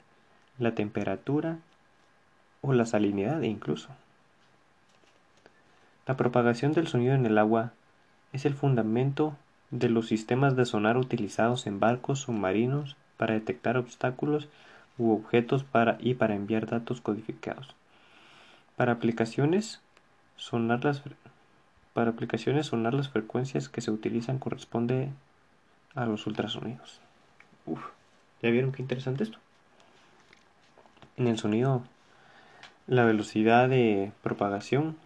la 0.58 0.74
temperatura 0.74 1.58
o 2.62 2.72
la 2.72 2.86
salinidad 2.86 3.42
incluso. 3.42 3.90
La 6.06 6.16
propagación 6.16 6.72
del 6.72 6.88
sonido 6.88 7.14
en 7.14 7.26
el 7.26 7.36
agua 7.36 7.72
es 8.32 8.46
el 8.46 8.54
fundamento 8.54 9.36
de 9.70 9.90
los 9.90 10.06
sistemas 10.06 10.56
de 10.56 10.64
sonar 10.64 10.96
utilizados 10.96 11.66
en 11.66 11.80
barcos 11.80 12.20
submarinos 12.20 12.96
para 13.18 13.34
detectar 13.34 13.76
obstáculos 13.76 14.48
u 14.98 15.12
objetos 15.12 15.64
para, 15.64 15.98
y 16.00 16.14
para 16.14 16.34
enviar 16.34 16.66
datos 16.66 17.00
codificados. 17.00 17.74
Para 18.76 18.92
aplicaciones, 18.92 19.80
sonar 20.36 20.84
las, 20.84 21.02
para 21.92 22.10
aplicaciones 22.10 22.66
sonar 22.66 22.94
las 22.94 23.08
frecuencias 23.08 23.68
que 23.68 23.80
se 23.80 23.90
utilizan 23.90 24.38
corresponde 24.38 25.10
a 25.94 26.06
los 26.06 26.26
ultrasonidos. 26.26 27.00
Uf, 27.64 27.80
¿ya 28.42 28.50
vieron 28.50 28.72
qué 28.72 28.82
interesante 28.82 29.24
esto? 29.24 29.38
En 31.16 31.26
el 31.26 31.38
sonido, 31.38 31.82
la 32.86 33.04
velocidad 33.04 33.68
de 33.68 34.12
propagación, 34.22 34.96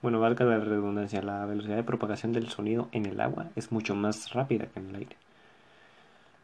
bueno, 0.00 0.20
valga 0.20 0.44
la 0.44 0.58
redundancia, 0.58 1.22
la 1.22 1.44
velocidad 1.44 1.76
de 1.76 1.82
propagación 1.82 2.32
del 2.32 2.48
sonido 2.48 2.88
en 2.92 3.06
el 3.06 3.20
agua 3.20 3.46
es 3.56 3.72
mucho 3.72 3.94
más 3.94 4.32
rápida 4.32 4.66
que 4.66 4.80
en 4.80 4.88
el 4.90 4.96
aire. 4.96 5.16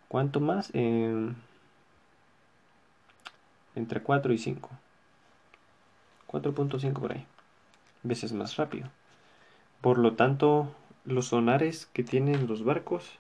¿Cuánto 0.09 0.41
más? 0.41 0.71
Eh, 0.75 1.33
entre 3.75 4.03
4 4.03 4.33
y 4.33 4.39
5. 4.39 4.71
4.5 6.29 6.93
por 6.95 7.13
ahí. 7.13 7.27
Veces 8.03 8.33
más 8.33 8.57
rápido. 8.57 8.89
Por 9.81 9.99
lo 9.99 10.15
tanto, 10.15 10.75
los 11.05 11.29
sonares 11.29 11.87
que 11.87 12.05
tienen 12.05 12.47
los 12.47 12.65
barcos 12.65 13.19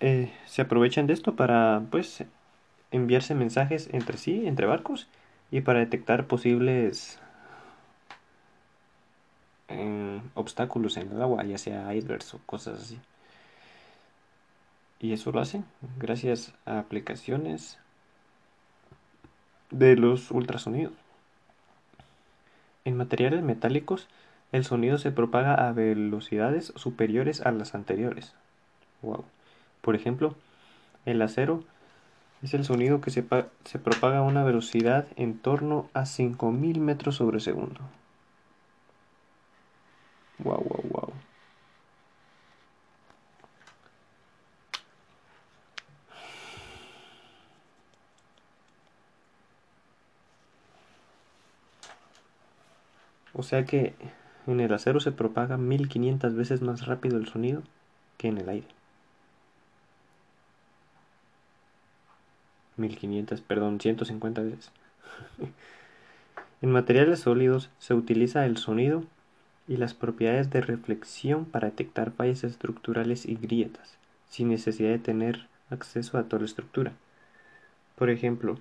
eh, 0.00 0.32
se 0.46 0.62
aprovechan 0.62 1.06
de 1.06 1.14
esto 1.14 1.34
para 1.34 1.82
pues 1.90 2.24
enviarse 2.90 3.34
mensajes 3.34 3.88
entre 3.92 4.18
sí, 4.18 4.46
entre 4.46 4.66
barcos 4.66 5.08
y 5.50 5.60
para 5.60 5.80
detectar 5.80 6.26
posibles 6.26 7.18
eh, 9.68 10.20
obstáculos 10.34 10.96
en 10.96 11.10
el 11.10 11.22
agua, 11.22 11.44
ya 11.44 11.58
sea 11.58 11.94
icebergs 11.94 12.34
o 12.34 12.40
cosas 12.46 12.80
así. 12.80 12.98
Y 15.00 15.12
eso 15.12 15.32
lo 15.32 15.40
hacen 15.40 15.64
gracias 15.98 16.54
a 16.66 16.78
aplicaciones 16.78 17.78
de 19.70 19.96
los 19.96 20.30
ultrasonidos. 20.30 20.92
En 22.84 22.96
materiales 22.96 23.42
metálicos, 23.42 24.08
el 24.52 24.64
sonido 24.64 24.98
se 24.98 25.10
propaga 25.10 25.54
a 25.54 25.72
velocidades 25.72 26.72
superiores 26.76 27.40
a 27.40 27.50
las 27.50 27.74
anteriores. 27.74 28.34
Por 29.80 29.94
ejemplo, 29.94 30.34
el 31.04 31.20
acero 31.22 31.64
es 32.42 32.54
el 32.54 32.64
sonido 32.64 33.00
que 33.00 33.10
se, 33.10 33.24
se 33.64 33.78
propaga 33.78 34.18
a 34.18 34.22
una 34.22 34.44
velocidad 34.44 35.06
en 35.16 35.38
torno 35.38 35.88
a 35.94 36.06
5000 36.06 36.80
metros 36.80 37.16
sobre 37.16 37.40
segundo. 37.40 37.80
Wow, 40.38 40.62
wow, 40.68 40.82
wow. 40.90 40.93
O 53.34 53.42
sea 53.42 53.64
que 53.64 53.94
en 54.46 54.60
el 54.60 54.72
acero 54.72 55.00
se 55.00 55.12
propaga 55.12 55.58
1500 55.58 56.34
veces 56.34 56.62
más 56.62 56.86
rápido 56.86 57.18
el 57.18 57.28
sonido 57.28 57.62
que 58.16 58.28
en 58.28 58.38
el 58.38 58.48
aire. 58.48 58.68
1500, 62.76 63.40
perdón, 63.40 63.80
150 63.80 64.42
veces. 64.42 64.70
en 66.62 66.70
materiales 66.70 67.20
sólidos 67.20 67.70
se 67.78 67.94
utiliza 67.94 68.46
el 68.46 68.56
sonido 68.56 69.04
y 69.66 69.76
las 69.76 69.94
propiedades 69.94 70.50
de 70.50 70.60
reflexión 70.60 71.44
para 71.44 71.70
detectar 71.70 72.10
fallas 72.12 72.44
estructurales 72.44 73.26
y 73.26 73.36
grietas, 73.36 73.96
sin 74.28 74.48
necesidad 74.48 74.90
de 74.90 74.98
tener 74.98 75.46
acceso 75.70 76.18
a 76.18 76.24
toda 76.24 76.40
la 76.40 76.46
estructura. 76.46 76.92
Por 77.96 78.10
ejemplo, 78.10 78.58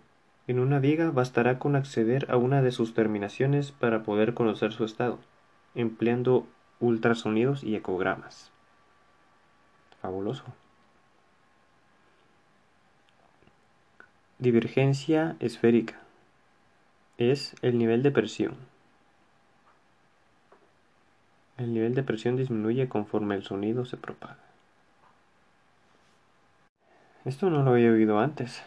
en 0.48 0.60
una 0.60 0.80
viga 0.80 1.12
bastará 1.12 1.60
con 1.60 1.76
acceder 1.76 2.30
a 2.30 2.38
una 2.38 2.62
de 2.62 2.72
sus 2.72 2.94
terminaciones 2.94 3.72
para 3.72 4.04
poder 4.04 4.34
conocer 4.34 4.74
su 4.74 4.84
estado 4.86 5.20
empleando 5.76 6.46
ultrasonidos 6.80 7.64
y 7.64 7.76
ecogramas. 7.76 8.52
Fabuloso. 10.02 10.44
Divergencia 14.40 15.36
esférica. 15.40 16.00
Es 17.18 17.56
el 17.62 17.78
nivel 17.78 18.04
de 18.04 18.12
presión. 18.12 18.56
El 21.58 21.74
nivel 21.74 21.96
de 21.96 22.04
presión 22.04 22.36
disminuye 22.36 22.90
conforme 22.90 23.36
el 23.36 23.44
sonido 23.44 23.86
se 23.86 23.96
propaga. 23.96 24.38
Esto 27.26 27.50
no 27.50 27.64
lo 27.64 27.72
había 27.72 27.92
oído 27.92 28.20
antes, 28.20 28.62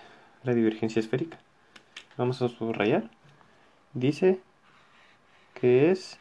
la 0.45 0.55
divergencia 0.55 1.01
esférica. 1.01 1.39
Vamos 2.17 2.41
a 2.41 2.49
subrayar. 2.49 3.11
Dice 3.93 4.41
que 5.55 5.91
es 5.91 6.19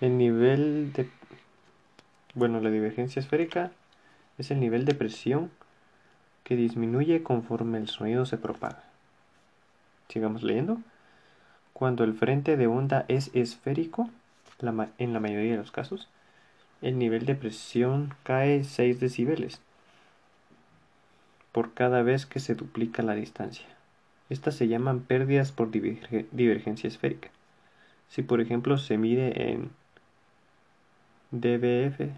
el 0.00 0.18
nivel 0.18 0.92
de, 0.92 1.08
Bueno, 2.34 2.60
la 2.60 2.70
divergencia 2.70 3.20
esférica 3.20 3.72
es 4.36 4.50
el 4.50 4.60
nivel 4.60 4.84
de 4.84 4.94
presión 4.94 5.50
que 6.44 6.54
disminuye 6.54 7.22
conforme 7.22 7.78
el 7.78 7.88
sonido 7.88 8.26
se 8.26 8.36
propaga. 8.36 8.84
Sigamos 10.08 10.42
leyendo. 10.42 10.78
Cuando 11.72 12.04
el 12.04 12.12
frente 12.12 12.56
de 12.56 12.66
onda 12.66 13.04
es 13.08 13.30
esférico, 13.34 14.10
en 14.60 15.12
la 15.12 15.20
mayoría 15.20 15.52
de 15.52 15.58
los 15.58 15.70
casos, 15.70 16.08
el 16.82 16.98
nivel 16.98 17.24
de 17.24 17.34
presión 17.34 18.14
cae 18.22 18.64
6 18.64 19.00
decibeles 19.00 19.60
por 21.52 21.72
cada 21.72 22.02
vez 22.02 22.26
que 22.26 22.40
se 22.40 22.54
duplica 22.54 23.02
la 23.02 23.14
distancia. 23.14 23.66
Estas 24.28 24.54
se 24.56 24.68
llaman 24.68 25.00
pérdidas 25.00 25.52
por 25.52 25.70
divergencia 25.70 26.88
esférica. 26.88 27.30
Si 28.08 28.22
por 28.22 28.40
ejemplo 28.40 28.78
se 28.78 28.98
mide 28.98 29.50
en 29.50 29.70
dBF, 31.30 32.10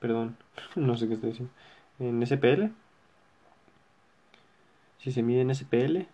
perdón, 0.00 0.36
no 0.76 0.96
sé 0.96 1.08
qué 1.08 1.14
estoy 1.14 1.30
diciendo, 1.30 1.52
en 1.98 2.26
SPL, 2.26 2.70
si 4.98 5.12
se 5.12 5.22
mide 5.22 5.42
en 5.42 5.54
SPL, 5.54 6.06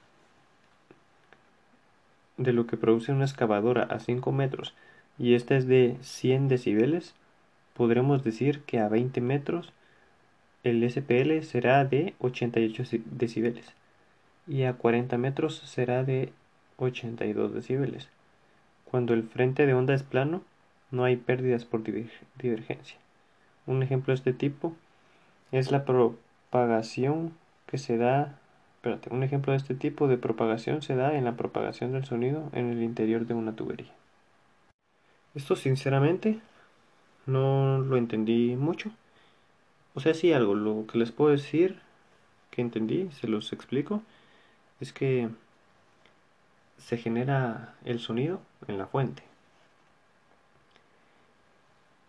de 2.37 2.53
lo 2.53 2.67
que 2.67 2.77
produce 2.77 3.13
una 3.13 3.25
excavadora 3.25 3.85
a 3.85 4.01
5 4.01 4.33
metros 4.33 4.75
y 5.19 5.35
esta 5.35 5.57
es 5.57 5.67
de 5.67 5.97
100 6.01 6.49
decibeles, 6.49 7.15
podremos 7.75 8.25
decir 8.25 8.63
que 8.63 8.81
a 8.81 8.89
20 8.89 9.21
metros 9.21 9.73
el 10.63 10.89
SPL 10.89 11.43
será 11.43 11.85
de 11.85 12.15
88 12.21 12.85
decibeles 13.07 13.75
y 14.47 14.65
a 14.65 14.75
40 14.75 15.19
metros 15.19 15.57
será 15.65 16.05
de 16.05 16.33
82 16.77 17.55
decibeles. 17.55 18.09
Cuando 18.85 19.15
el 19.15 19.23
frente 19.23 19.67
de 19.67 19.75
onda 19.75 19.95
es 19.95 20.03
plano, 20.03 20.43
no 20.91 21.05
hay 21.05 21.17
pérdidas 21.17 21.65
por 21.65 21.83
divergencia. 21.83 22.99
Un 23.67 23.83
ejemplo 23.83 24.13
de 24.13 24.17
este 24.17 24.33
tipo 24.33 24.75
es 25.51 25.71
la 25.71 25.85
propagación 25.85 27.33
que 27.67 27.79
se 27.79 27.97
da 27.97 28.39
Espérate, 28.83 29.15
un 29.15 29.23
ejemplo 29.23 29.53
de 29.53 29.59
este 29.59 29.77
tipo 29.77 30.09
de 30.09 30.19
propagación 30.19 30.83
se 30.83 30.97
da 30.97 31.15
en 31.17 31.23
la 31.25 31.37
propagación 31.37 31.93
del 31.93 32.05
sonido 32.05 32.51
en 32.53 32.69
el 32.69 32.83
interior 32.83 33.27
de 33.27 33.35
una 33.35 33.55
tubería. 33.55 33.93
Esto 35.37 35.55
sinceramente 35.55 36.41
no 37.27 37.79
lo 37.79 37.97
entendí 37.97 38.57
mucho. 38.57 38.91
O 39.95 40.01
sea, 40.01 40.15
sí 40.15 40.33
algo. 40.33 40.55
Lo 40.55 40.87
que 40.87 40.99
les 40.99 41.13
puedo 41.13 41.31
decir 41.31 41.81
que 42.51 42.63
entendí, 42.63 43.11
se 43.13 43.29
los 43.29 43.53
explico, 43.53 44.03
es 44.81 44.93
que 44.93 45.29
se 46.79 46.99
genera 46.99 47.75
el 47.85 48.01
sonido 48.01 48.41
en 48.69 48.79
la 48.79 48.87
fuente. 48.87 49.23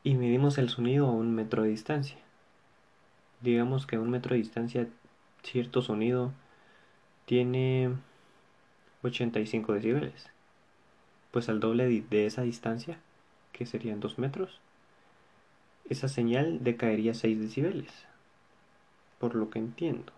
Y 0.03 0.15
medimos 0.15 0.57
el 0.57 0.69
sonido 0.69 1.07
a 1.07 1.11
un 1.11 1.33
metro 1.33 1.63
de 1.63 1.69
distancia. 1.69 2.17
Digamos 3.41 3.85
que 3.85 3.95
a 3.95 3.99
un 3.99 4.09
metro 4.09 4.35
de 4.35 4.41
distancia 4.41 4.87
cierto 5.43 5.81
sonido 5.81 6.31
tiene 7.25 7.93
85 9.03 9.73
decibeles. 9.73 10.29
Pues 11.31 11.49
al 11.49 11.59
doble 11.59 11.87
de 11.87 12.25
esa 12.25 12.41
distancia, 12.41 12.99
que 13.51 13.65
serían 13.65 13.99
2 13.99 14.19
metros, 14.19 14.59
esa 15.89 16.07
señal 16.07 16.63
decaería 16.63 17.13
6 17.13 17.39
decibeles, 17.39 17.91
por 19.19 19.35
lo 19.35 19.49
que 19.49 19.59
entiendo. 19.59 20.11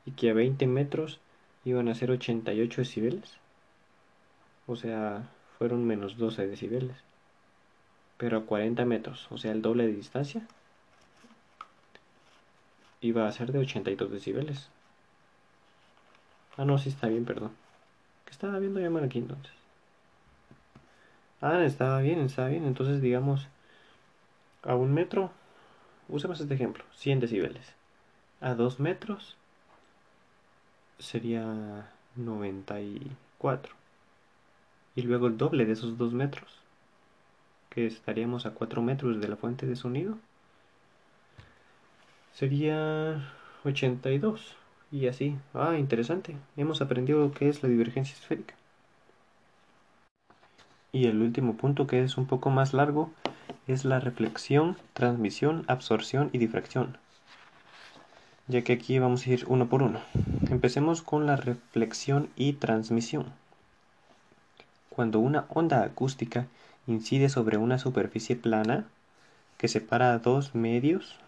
y 0.07 0.13
que 0.13 0.31
a 0.31 0.35
20 0.35 0.67
metros 0.67 1.21
iban 1.65 1.89
a 1.89 1.95
ser 1.95 2.11
88 2.11 2.81
decibeles. 2.81 3.37
O 4.67 4.77
sea, 4.77 5.29
fueron 5.59 5.87
menos 5.87 6.17
12 6.17 6.47
decibeles 6.47 6.97
pero 8.17 8.39
a 8.39 8.47
40 8.47 8.85
metros, 8.85 9.27
o 9.31 9.39
sea, 9.39 9.53
el 9.53 9.63
doble 9.63 9.87
de 9.87 9.93
distancia, 9.93 10.47
iba 13.01 13.29
a 13.29 13.33
ser 13.33 13.53
de 13.53 13.59
82 13.59 14.11
decibeles. 14.11 14.69
Ah, 16.57 16.65
no, 16.65 16.79
sí 16.79 16.89
está 16.89 17.09
bien, 17.09 17.25
perdón. 17.25 17.53
¿Qué 18.25 18.31
estaba 18.31 18.59
viendo 18.59 18.81
yo 18.81 18.91
mal 18.91 19.05
aquí 19.05 19.19
entonces? 19.19 19.53
Ah, 21.41 21.65
estaba 21.65 22.01
bien, 22.01 22.21
estaba 22.21 22.49
bien. 22.49 22.65
Entonces, 22.65 23.03
digamos, 23.03 23.49
a 24.63 24.75
un 24.77 24.95
metro, 24.95 25.31
usemos 26.09 26.41
este 26.41 26.55
ejemplo, 26.55 26.85
100 26.95 27.21
decibeles. 27.21 27.75
A 28.41 28.55
2 28.55 28.81
metros 28.81 29.37
sería 30.99 31.91
94. 32.17 33.75
Y 34.97 35.03
luego 35.03 35.27
el 35.27 35.37
doble 35.37 35.67
de 35.67 35.73
esos 35.73 35.99
2 35.99 36.13
metros 36.13 36.59
que 37.71 37.87
estaríamos 37.87 38.47
a 38.47 38.53
4 38.53 38.83
metros 38.83 39.21
de 39.21 39.29
la 39.29 39.37
fuente 39.37 39.67
de 39.67 39.75
sonido, 39.75 40.17
sería 42.33 43.33
82. 43.65 44.57
Y 44.95 45.09
así. 45.09 45.37
Ah, 45.55 45.77
interesante. 45.77 46.37
Hemos 46.57 46.81
aprendido 46.81 47.19
lo 47.19 47.33
que 47.33 47.49
es 47.49 47.65
la 47.65 47.69
divergencia 47.69 48.15
esférica. 48.15 48.55
Y 50.93 51.07
el 51.07 51.21
último 51.21 51.57
punto, 51.57 51.89
que 51.89 52.05
es 52.05 52.17
un 52.17 52.27
poco 52.27 52.51
más 52.51 52.75
largo, 52.75 53.11
es 53.67 53.85
la 53.85 53.99
reflexión, 53.99 54.77
transmisión, 54.93 55.65
absorción 55.67 56.31
y 56.33 56.39
difracción. 56.39 56.97
Ya 58.47 58.63
que 58.63 58.75
aquí 58.75 59.01
vamos 59.01 59.27
a 59.27 59.31
ir 59.31 59.45
uno 59.49 59.69
por 59.69 59.83
uno. 59.83 59.99
Empecemos 60.49 61.03
con 61.03 61.27
la 61.27 61.35
reflexión 61.35 62.29
y 62.37 62.53
transmisión. 62.53 63.33
Cuando 64.91 65.19
una 65.19 65.47
onda 65.49 65.83
acústica 65.83 66.47
incide 66.87 67.31
sobre 67.31 67.57
una 67.57 67.79
superficie 67.81 68.37
plana 68.37 68.85
que 69.59 69.67
separa 69.67 70.17
dos 70.21 70.55
medios. 70.55 71.19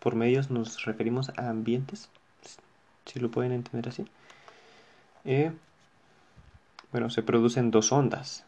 Por 0.00 0.16
medios 0.16 0.50
nos 0.50 0.84
referimos 0.84 1.30
a 1.38 1.48
ambientes, 1.48 2.10
si 3.06 3.20
lo 3.20 3.30
pueden 3.30 3.52
entender 3.52 3.88
así. 3.88 4.04
Eh, 5.24 5.52
bueno, 6.92 7.10
se 7.10 7.22
producen 7.22 7.70
dos 7.70 7.92
ondas, 7.92 8.44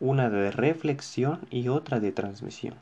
una 0.00 0.30
de 0.30 0.50
reflexión 0.50 1.40
y 1.50 1.68
otra 1.68 2.00
de 2.00 2.12
transmisión. 2.12 2.74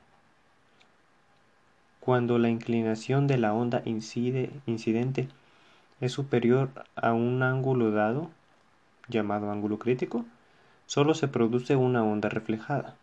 Cuando 2.01 2.39
la 2.39 2.49
inclinación 2.49 3.27
de 3.27 3.37
la 3.37 3.53
onda 3.53 3.83
incide, 3.85 4.51
incidente 4.67 5.29
es 6.01 6.13
superior 6.13 6.71
a 6.97 7.13
un 7.13 7.43
ángulo 7.43 7.91
dado, 7.91 8.31
llamado 9.09 9.51
ángulo 9.51 9.79
crítico, 9.79 10.25
solo 10.87 11.15
se 11.15 11.29
produce 11.29 11.77
una 11.77 12.03
onda 12.03 12.31
reflejada. 12.31 12.97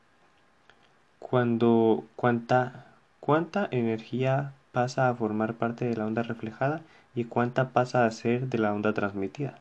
Cuando 1.19 2.05
cuánta, 2.15 2.87
cuánta 3.19 3.67
energía 3.69 4.53
pasa 4.71 5.09
a 5.09 5.15
formar 5.15 5.53
parte 5.53 5.85
de 5.85 5.95
la 5.95 6.05
onda 6.05 6.23
reflejada 6.23 6.81
y 7.17 7.25
cuánta 7.25 7.69
pasa 7.69 8.05
a 8.05 8.11
ser 8.11 8.47
de 8.47 8.59
la 8.59 8.73
onda 8.73 8.93
transmitida. 8.93 9.57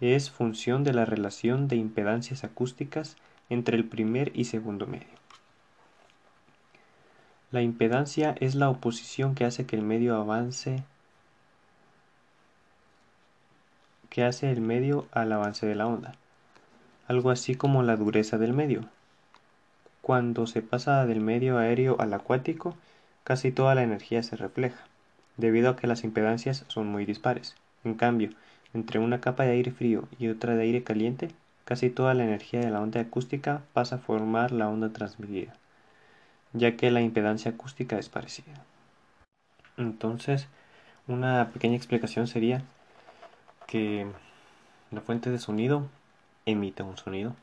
Es 0.00 0.30
función 0.30 0.84
de 0.84 0.94
la 0.94 1.04
relación 1.04 1.66
de 1.66 1.76
impedancias 1.76 2.44
acústicas 2.44 3.16
entre 3.50 3.76
el 3.76 3.84
primer 3.84 4.30
y 4.34 4.44
segundo 4.44 4.86
medio. 4.86 5.08
La 7.50 7.62
impedancia 7.62 8.36
es 8.38 8.54
la 8.54 8.70
oposición 8.70 9.34
que 9.34 9.44
hace 9.44 9.66
que 9.66 9.74
el 9.74 9.82
medio 9.82 10.16
avance 10.16 10.84
que 14.10 14.24
hace 14.24 14.50
el 14.50 14.60
medio 14.60 15.06
al 15.12 15.32
avance 15.32 15.66
de 15.66 15.74
la 15.74 15.86
onda 15.86 16.14
algo 17.08 17.30
así 17.30 17.54
como 17.54 17.82
la 17.82 17.96
dureza 17.96 18.36
del 18.36 18.52
medio. 18.52 18.84
Cuando 20.02 20.46
se 20.46 20.60
pasa 20.60 21.06
del 21.06 21.20
medio 21.20 21.56
aéreo 21.56 21.96
al 21.98 22.12
acuático, 22.12 22.76
casi 23.24 23.50
toda 23.50 23.74
la 23.74 23.82
energía 23.82 24.22
se 24.22 24.36
refleja, 24.36 24.87
debido 25.38 25.70
a 25.70 25.76
que 25.76 25.86
las 25.86 26.04
impedancias 26.04 26.64
son 26.68 26.88
muy 26.88 27.06
dispares. 27.06 27.56
En 27.84 27.94
cambio, 27.94 28.30
entre 28.74 28.98
una 28.98 29.20
capa 29.22 29.44
de 29.44 29.52
aire 29.52 29.70
frío 29.70 30.06
y 30.18 30.28
otra 30.28 30.54
de 30.54 30.62
aire 30.64 30.82
caliente, 30.82 31.30
casi 31.64 31.88
toda 31.90 32.12
la 32.14 32.24
energía 32.24 32.60
de 32.60 32.70
la 32.70 32.82
onda 32.82 33.00
acústica 33.00 33.62
pasa 33.72 33.96
a 33.96 33.98
formar 34.00 34.52
la 34.52 34.68
onda 34.68 34.90
transmitida, 34.90 35.54
ya 36.52 36.76
que 36.76 36.90
la 36.90 37.00
impedancia 37.00 37.52
acústica 37.52 37.98
es 37.98 38.10
parecida. 38.10 38.64
Entonces, 39.78 40.48
Una 41.08 41.50
pequeña 41.54 41.76
explicación 41.76 42.26
sería 42.26 42.62
que 43.66 44.06
la 44.90 45.00
fuente 45.00 45.30
de 45.30 45.38
sonido 45.38 45.88
emite 46.44 46.82
un 46.82 46.98
sonido. 46.98 47.34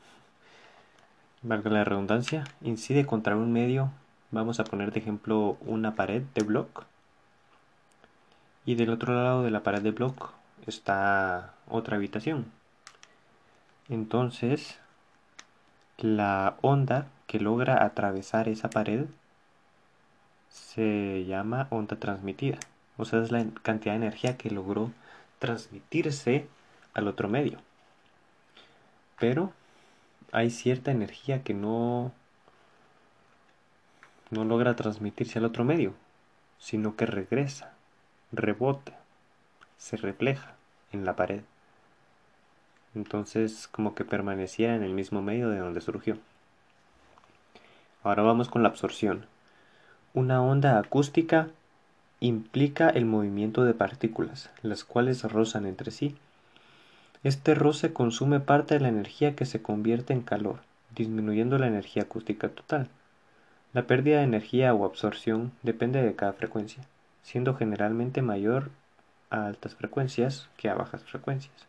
Valga 1.42 1.70
la 1.70 1.82
redundancia, 1.84 2.44
incide 2.60 3.06
contra 3.06 3.36
un 3.36 3.52
medio. 3.52 3.90
Vamos 4.30 4.60
a 4.60 4.64
poner 4.64 4.92
de 4.92 5.00
ejemplo 5.00 5.56
una 5.62 5.96
pared 5.96 6.22
de 6.34 6.44
block. 6.44 6.84
Y 8.66 8.74
del 8.74 8.90
otro 8.90 9.14
lado 9.14 9.42
de 9.44 9.50
la 9.50 9.62
pared 9.62 9.80
de 9.80 9.92
block 9.92 10.32
está 10.66 11.54
otra 11.68 11.96
habitación. 11.96 12.50
Entonces, 13.88 14.78
la 15.98 16.56
onda 16.62 17.06
que 17.28 17.38
logra 17.38 17.84
atravesar 17.84 18.48
esa 18.48 18.68
pared 18.68 19.06
se 20.50 21.24
llama 21.26 21.68
onda 21.70 21.96
transmitida. 21.96 22.58
O 22.96 23.04
sea, 23.04 23.22
es 23.22 23.30
la 23.30 23.46
cantidad 23.62 23.94
de 23.94 23.98
energía 24.04 24.36
que 24.36 24.50
logró 24.50 24.90
transmitirse 25.38 26.48
al 26.92 27.06
otro 27.06 27.28
medio. 27.28 27.58
Pero 29.20 29.52
hay 30.32 30.50
cierta 30.50 30.90
energía 30.90 31.42
que 31.44 31.54
no, 31.54 32.12
no 34.30 34.44
logra 34.44 34.74
transmitirse 34.74 35.38
al 35.38 35.44
otro 35.44 35.64
medio, 35.64 35.94
sino 36.58 36.96
que 36.96 37.06
regresa, 37.06 37.75
rebota, 38.32 38.92
se 39.78 39.96
refleja 39.96 40.54
en 40.92 41.04
la 41.04 41.16
pared. 41.16 41.42
Entonces 42.94 43.68
como 43.68 43.94
que 43.94 44.04
permanecía 44.04 44.74
en 44.74 44.82
el 44.82 44.92
mismo 44.92 45.22
medio 45.22 45.48
de 45.48 45.58
donde 45.58 45.80
surgió. 45.80 46.16
Ahora 48.02 48.22
vamos 48.22 48.48
con 48.48 48.62
la 48.62 48.68
absorción. 48.68 49.26
Una 50.14 50.42
onda 50.42 50.78
acústica 50.78 51.48
implica 52.20 52.88
el 52.88 53.04
movimiento 53.04 53.64
de 53.64 53.74
partículas, 53.74 54.50
las 54.62 54.84
cuales 54.84 55.22
rozan 55.24 55.66
entre 55.66 55.90
sí. 55.90 56.16
Este 57.22 57.54
roce 57.54 57.92
consume 57.92 58.40
parte 58.40 58.74
de 58.74 58.80
la 58.80 58.88
energía 58.88 59.34
que 59.34 59.44
se 59.44 59.60
convierte 59.60 60.12
en 60.12 60.22
calor, 60.22 60.60
disminuyendo 60.94 61.58
la 61.58 61.66
energía 61.66 62.04
acústica 62.04 62.48
total. 62.48 62.88
La 63.74 63.86
pérdida 63.86 64.18
de 64.18 64.24
energía 64.24 64.72
o 64.72 64.84
absorción 64.84 65.52
depende 65.62 66.02
de 66.02 66.14
cada 66.14 66.32
frecuencia, 66.32 66.82
siendo 67.26 67.56
generalmente 67.56 68.22
mayor 68.22 68.70
a 69.30 69.46
altas 69.46 69.74
frecuencias 69.74 70.48
que 70.56 70.68
a 70.68 70.74
bajas 70.74 71.02
frecuencias. 71.02 71.66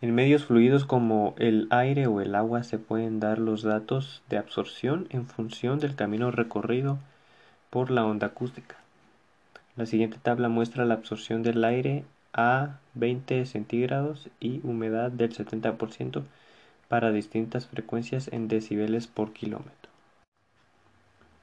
En 0.00 0.14
medios 0.14 0.46
fluidos 0.46 0.86
como 0.86 1.34
el 1.36 1.66
aire 1.68 2.06
o 2.06 2.22
el 2.22 2.34
agua 2.34 2.62
se 2.62 2.78
pueden 2.78 3.20
dar 3.20 3.38
los 3.38 3.62
datos 3.62 4.22
de 4.30 4.38
absorción 4.38 5.08
en 5.10 5.26
función 5.26 5.78
del 5.78 5.94
camino 5.94 6.30
recorrido 6.30 6.98
por 7.68 7.90
la 7.90 8.06
onda 8.06 8.28
acústica. 8.28 8.76
La 9.76 9.84
siguiente 9.84 10.16
tabla 10.22 10.48
muestra 10.48 10.86
la 10.86 10.94
absorción 10.94 11.42
del 11.42 11.62
aire 11.62 12.04
a 12.32 12.78
20 12.94 13.44
centígrados 13.44 14.30
y 14.40 14.66
humedad 14.66 15.10
del 15.10 15.34
70% 15.34 16.22
para 16.88 17.12
distintas 17.12 17.66
frecuencias 17.66 18.28
en 18.32 18.48
decibeles 18.48 19.06
por 19.06 19.34
kilómetro. 19.34 19.79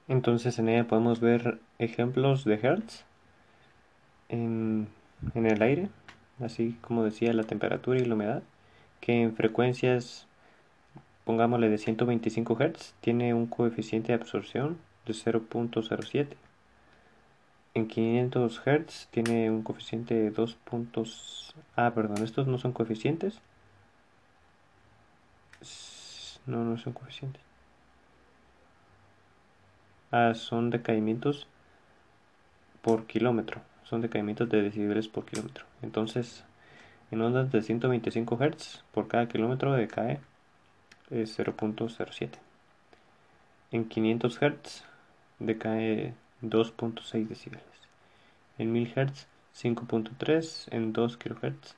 Entonces 0.08 0.58
en 0.60 0.70
ella 0.70 0.88
podemos 0.88 1.20
ver 1.20 1.60
ejemplos 1.80 2.46
de 2.46 2.56
Hertz 2.56 3.04
en, 4.30 4.88
en 5.36 5.46
el 5.46 5.62
aire, 5.62 5.90
así 6.40 6.78
como 6.82 7.04
decía 7.04 7.34
la 7.34 7.44
temperatura 7.44 8.00
y 8.00 8.06
la 8.06 8.16
humedad, 8.16 8.44
que 9.02 9.22
en 9.22 9.36
frecuencias, 9.36 10.28
pongámosle 11.26 11.70
de 11.70 11.78
125 11.78 12.56
Hz, 12.56 12.94
tiene 13.02 13.34
un 13.34 13.48
coeficiente 13.48 14.10
de 14.10 14.16
absorción 14.16 14.78
de 15.06 15.14
0.07. 15.14 16.36
En 17.74 17.88
500 17.88 18.62
Hz 18.66 19.08
tiene 19.12 19.52
un 19.52 19.62
coeficiente 19.64 20.16
de 20.16 20.32
2. 20.32 20.56
Puntos... 20.56 21.54
Ah, 21.76 21.92
perdón, 21.94 22.24
estos 22.24 22.48
no 22.48 22.58
son 22.58 22.72
coeficientes. 22.72 23.40
No, 26.46 26.64
no 26.64 26.78
son 26.78 26.94
coeficientes. 26.94 27.47
Ah, 30.12 30.34
son 30.36 30.70
decaimientos 30.70 31.48
por 32.82 33.06
kilómetro 33.08 33.62
son 33.90 34.02
decaimientos 34.02 34.50
de 34.50 34.62
decibeles 34.62 35.08
por 35.08 35.26
kilómetro. 35.26 35.66
Entonces, 35.82 36.44
en 37.12 37.22
ondas 37.22 37.52
de 37.52 37.62
125 37.62 38.38
Hz 38.38 38.84
por 38.92 39.08
cada 39.08 39.28
kilómetro 39.28 39.72
decae 39.74 40.20
0.07. 41.10 42.32
En 43.72 43.88
500 43.88 44.40
Hz 44.40 44.84
decae 45.40 46.14
2.6 46.42 47.28
decibeles. 47.28 47.66
En 48.58 48.74
1000 48.74 48.94
Hz 48.94 49.28
5.3. 49.56 50.68
En 50.72 50.92
2 50.92 51.18
kHz 51.18 51.76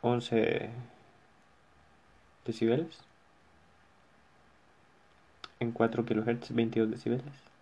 11 0.00 0.70
decibeles. 2.44 2.98
En 5.60 5.72
4 5.72 6.04
kHz 6.04 6.50
22 6.50 6.90
decibeles 6.90 7.54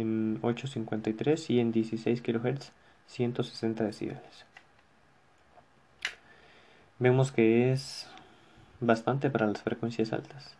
en 0.00 0.38
853 0.42 1.50
y 1.50 1.60
en 1.60 1.72
16 1.72 2.22
kHz 2.22 2.72
160 3.06 3.84
decibeles. 3.84 4.44
Vemos 6.98 7.32
que 7.32 7.72
es 7.72 8.06
bastante 8.80 9.30
para 9.30 9.46
las 9.46 9.62
frecuencias 9.62 10.12
altas. 10.12 10.54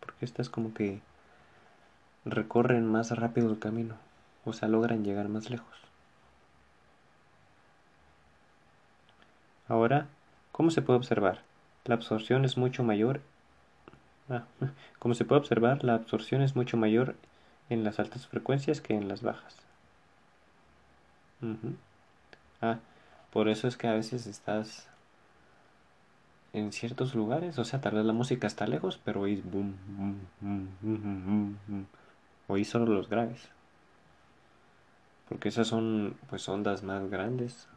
Porque 0.00 0.24
estas 0.24 0.48
como 0.48 0.74
que 0.74 1.00
recorren 2.24 2.86
más 2.86 3.10
rápido 3.10 3.50
el 3.50 3.58
camino, 3.58 3.96
o 4.44 4.52
sea, 4.52 4.68
logran 4.68 5.04
llegar 5.04 5.28
más 5.28 5.50
lejos. 5.50 5.68
Ahora, 9.68 10.08
¿cómo 10.52 10.70
se 10.70 10.82
puede 10.82 10.98
observar? 10.98 11.42
La 11.84 11.94
absorción 11.94 12.44
es 12.44 12.56
mucho 12.56 12.82
mayor 12.82 13.20
Ah, 14.30 14.44
como 14.98 15.14
se 15.14 15.24
puede 15.24 15.40
observar, 15.40 15.84
la 15.84 15.94
absorción 15.94 16.42
es 16.42 16.56
mucho 16.56 16.76
mayor 16.76 17.14
en 17.68 17.84
las 17.84 17.98
altas 17.98 18.26
frecuencias 18.26 18.80
que 18.80 18.94
en 18.94 19.08
las 19.08 19.22
bajas. 19.22 19.56
Ah, 22.62 22.78
por 23.32 23.48
eso 23.48 23.68
es 23.68 23.76
que 23.76 23.86
a 23.86 23.92
veces 23.92 24.26
estás 24.26 24.86
en 26.54 26.72
ciertos 26.72 27.14
lugares, 27.14 27.58
o 27.58 27.64
sea, 27.64 27.80
tal 27.80 27.96
vez 27.96 28.04
la 28.04 28.12
música 28.12 28.46
está 28.46 28.66
lejos, 28.66 28.98
pero 29.04 29.22
oís 29.22 29.42
boom, 29.44 29.74
boom, 29.88 30.16
boom, 30.40 30.68
boom, 30.80 31.58
boom, 31.66 31.86
oís 32.48 32.68
solo 32.68 32.86
los 32.86 33.08
graves. 33.10 33.48
Porque 35.28 35.48
esas 35.48 35.68
son 35.68 36.16
pues 36.30 36.48
ondas 36.48 36.82
más 36.82 37.10
grandes 37.10 37.68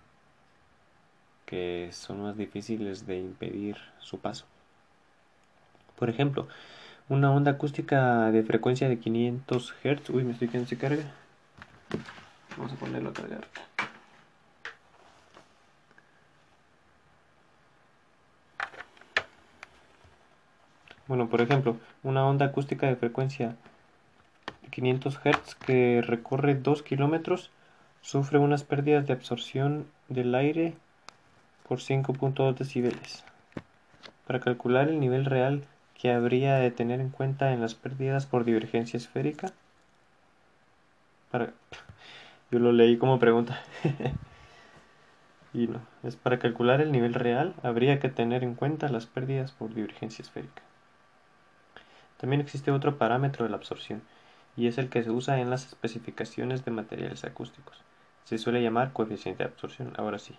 que 1.47 1.89
son 1.93 2.21
más 2.21 2.37
difíciles 2.37 3.07
de 3.07 3.17
impedir 3.17 3.77
su 3.99 4.19
paso. 4.19 4.45
Por 5.97 6.09
ejemplo, 6.09 6.47
una 7.09 7.31
onda 7.31 7.51
acústica 7.51 8.31
de 8.31 8.43
frecuencia 8.43 8.89
de 8.89 8.99
500 8.99 9.73
Hz. 9.81 10.09
Uy, 10.09 10.25
me 10.25 10.33
estoy 10.33 10.49
quedando 10.49 10.67
sin 10.67 10.77
carga. 10.77 11.03
Vamos 12.57 12.73
a 12.73 12.75
ponerlo 12.75 13.09
a 13.09 13.13
cargar. 13.13 13.47
Bueno, 21.07 21.29
por 21.29 21.39
ejemplo, 21.39 21.77
una 22.03 22.27
onda 22.27 22.47
acústica 22.47 22.87
de 22.87 22.97
frecuencia 22.97 23.55
de 24.63 24.69
500 24.69 25.17
Hz 25.17 25.55
que 25.55 26.01
recorre 26.05 26.55
2 26.55 26.83
kilómetros 26.83 27.51
sufre 28.01 28.37
unas 28.37 28.65
pérdidas 28.65 29.07
de 29.07 29.13
absorción 29.13 29.87
del 30.09 30.35
aire 30.35 30.75
por 31.67 31.79
5.2 31.79 32.57
decibeles. 32.57 33.23
Para 34.25 34.39
calcular 34.39 34.89
el 34.89 34.99
nivel 34.99 35.25
real 35.25 35.63
que 35.99 36.11
habría 36.11 36.55
de 36.57 36.71
tener 36.71 37.01
en 37.01 37.09
cuenta 37.09 37.53
en 37.53 37.61
las 37.61 37.73
pérdidas 37.73 38.25
por 38.25 38.45
divergencia 38.45 38.97
esférica? 38.97 39.51
Para... 41.31 41.53
Yo 42.51 42.59
lo 42.59 42.71
leí 42.71 42.97
como 42.97 43.19
pregunta. 43.19 43.61
y 45.53 45.67
no, 45.67 45.81
es 46.03 46.15
para 46.15 46.39
calcular 46.39 46.79
el 46.81 46.91
nivel 46.91 47.13
real, 47.13 47.55
habría 47.63 47.99
que 47.99 48.09
tener 48.09 48.43
en 48.43 48.55
cuenta 48.55 48.89
las 48.89 49.05
pérdidas 49.05 49.51
por 49.51 49.73
divergencia 49.73 50.21
esférica. 50.21 50.61
También 52.17 52.41
existe 52.41 52.71
otro 52.71 52.97
parámetro 52.97 53.43
de 53.43 53.49
la 53.49 53.57
absorción, 53.57 54.01
y 54.55 54.67
es 54.67 54.77
el 54.77 54.89
que 54.89 55.03
se 55.03 55.11
usa 55.11 55.39
en 55.39 55.49
las 55.49 55.67
especificaciones 55.67 56.63
de 56.63 56.71
materiales 56.71 57.23
acústicos. 57.25 57.83
Se 58.23 58.37
suele 58.37 58.61
llamar 58.61 58.93
coeficiente 58.93 59.43
de 59.43 59.49
absorción, 59.49 59.93
ahora 59.97 60.19
sí. 60.19 60.35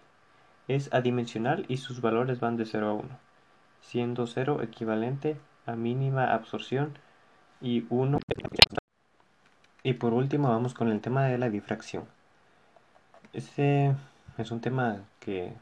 Es 0.69 0.93
adimensional 0.93 1.65
y 1.69 1.79
sus 1.79 2.01
valores 2.01 2.41
van 2.41 2.57
de 2.57 2.67
0 2.67 2.89
a 2.89 2.93
1, 2.93 3.09
siendo 3.81 4.27
0 4.27 4.63
equivalente 4.63 5.37
a 5.67 5.75
mínima 5.75 6.33
absorción 6.33 6.97
y 7.61 7.87
1 7.91 8.19
y 9.83 9.95
por 9.95 10.13
último 10.13 10.49
vamos 10.49 10.75
con 10.75 10.89
el 10.89 11.01
tema 11.01 11.25
de 11.25 11.39
la 11.39 11.51
difracción 11.51 12.05
este 13.33 13.95
es 14.37 14.51
un 14.51 14.61
tema 14.61 15.05
que 15.19 15.53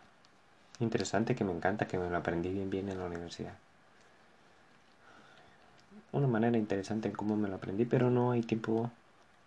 interesante 0.81 1.35
que 1.35 1.45
me 1.45 1.53
encanta 1.53 1.87
que 1.87 1.99
me 1.99 2.11
lo 2.11 2.17
aprendí 2.17 2.51
bien 2.51 2.71
bien 2.71 2.89
en 2.89 2.99
la 2.99 3.07
universidad 3.07 3.55
una 6.17 6.27
manera 6.27 6.57
interesante 6.57 7.09
en 7.09 7.15
cómo 7.15 7.37
me 7.37 7.49
lo 7.49 7.57
aprendí, 7.57 7.85
pero 7.85 8.11
no 8.11 8.33
hay 8.33 8.43
tiempo 8.43 8.91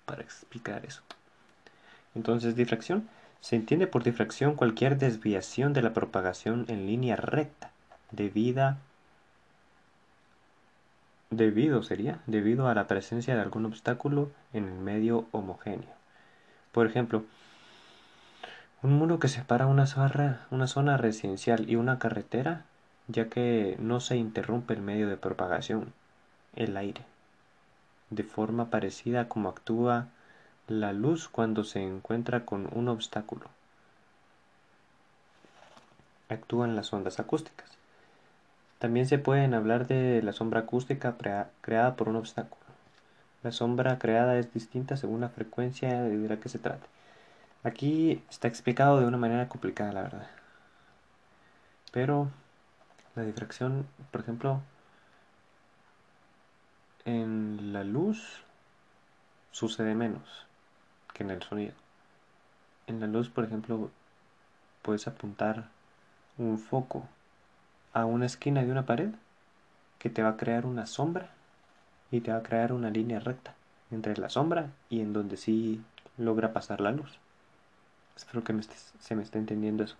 para 0.05 0.21
explicar 0.21 0.85
eso. 0.85 1.01
Entonces, 2.15 2.55
difracción. 2.55 3.07
Se 3.41 3.55
entiende 3.55 3.87
por 3.87 4.03
difracción 4.03 4.55
cualquier 4.55 4.97
desviación 4.97 5.73
de 5.73 5.81
la 5.81 5.93
propagación 5.93 6.65
en 6.67 6.85
línea 6.85 7.15
recta, 7.15 7.71
debida 8.11 8.77
debido 11.29 11.83
sería 11.83 12.19
debido 12.25 12.67
a 12.67 12.73
la 12.73 12.87
presencia 12.87 13.35
de 13.35 13.41
algún 13.41 13.65
obstáculo 13.65 14.31
en 14.53 14.65
el 14.65 14.79
medio 14.79 15.25
homogéneo. 15.31 15.93
Por 16.71 16.87
ejemplo, 16.87 17.23
un 18.81 18.93
muro 18.93 19.19
que 19.19 19.27
separa 19.27 19.67
una, 19.67 19.85
una 20.51 20.67
zona 20.67 20.97
residencial 20.97 21.69
y 21.69 21.75
una 21.75 21.99
carretera, 21.99 22.65
ya 23.07 23.29
que 23.29 23.75
no 23.79 23.99
se 23.99 24.17
interrumpe 24.17 24.73
el 24.73 24.81
medio 24.81 25.09
de 25.09 25.17
propagación, 25.17 25.93
el 26.55 26.77
aire, 26.77 27.01
de 28.09 28.23
forma 28.23 28.69
parecida 28.69 29.27
como 29.27 29.49
actúa 29.49 30.07
la 30.69 30.93
luz 30.93 31.27
cuando 31.27 31.63
se 31.63 31.81
encuentra 31.81 32.45
con 32.45 32.69
un 32.71 32.89
obstáculo. 32.89 33.47
Actúan 36.29 36.75
las 36.75 36.93
ondas 36.93 37.19
acústicas. 37.19 37.67
También 38.77 39.07
se 39.07 39.17
pueden 39.17 39.55
hablar 39.55 39.87
de 39.87 40.21
la 40.21 40.31
sombra 40.31 40.61
acústica 40.61 41.15
creada 41.61 41.95
por 41.95 42.07
un 42.07 42.17
obstáculo. 42.17 42.61
La 43.41 43.51
sombra 43.51 43.97
creada 43.97 44.37
es 44.37 44.53
distinta 44.53 44.95
según 44.95 45.21
la 45.21 45.29
frecuencia 45.29 46.03
de 46.03 46.29
la 46.29 46.39
que 46.39 46.49
se 46.49 46.59
trate. 46.59 46.85
Aquí 47.63 48.23
está 48.29 48.47
explicado 48.47 48.99
de 48.99 49.07
una 49.07 49.17
manera 49.17 49.49
complicada, 49.49 49.91
la 49.91 50.03
verdad. 50.03 50.27
Pero 51.91 52.29
la 53.15 53.23
difracción, 53.23 53.87
por 54.11 54.21
ejemplo, 54.21 54.61
en 57.05 57.73
la 57.73 57.83
luz 57.83 58.43
sucede 59.51 59.95
menos 59.95 60.48
en 61.23 61.31
el 61.31 61.41
sonido. 61.43 61.73
En 62.87 62.99
la 62.99 63.07
luz, 63.07 63.29
por 63.29 63.43
ejemplo, 63.43 63.91
puedes 64.81 65.07
apuntar 65.07 65.69
un 66.37 66.57
foco 66.57 67.07
a 67.93 68.05
una 68.05 68.25
esquina 68.25 68.63
de 68.63 68.71
una 68.71 68.85
pared 68.85 69.09
que 69.99 70.09
te 70.09 70.23
va 70.23 70.29
a 70.29 70.37
crear 70.37 70.65
una 70.65 70.85
sombra 70.85 71.29
y 72.11 72.21
te 72.21 72.31
va 72.31 72.37
a 72.37 72.43
crear 72.43 72.73
una 72.73 72.89
línea 72.89 73.19
recta 73.19 73.53
entre 73.91 74.17
la 74.17 74.29
sombra 74.29 74.71
y 74.89 75.01
en 75.01 75.13
donde 75.13 75.37
sí 75.37 75.83
logra 76.17 76.53
pasar 76.53 76.81
la 76.81 76.91
luz. 76.91 77.19
Espero 78.15 78.43
que 78.43 78.53
se 78.99 79.15
me 79.15 79.23
esté 79.23 79.39
entendiendo 79.39 79.83
eso. 79.83 79.95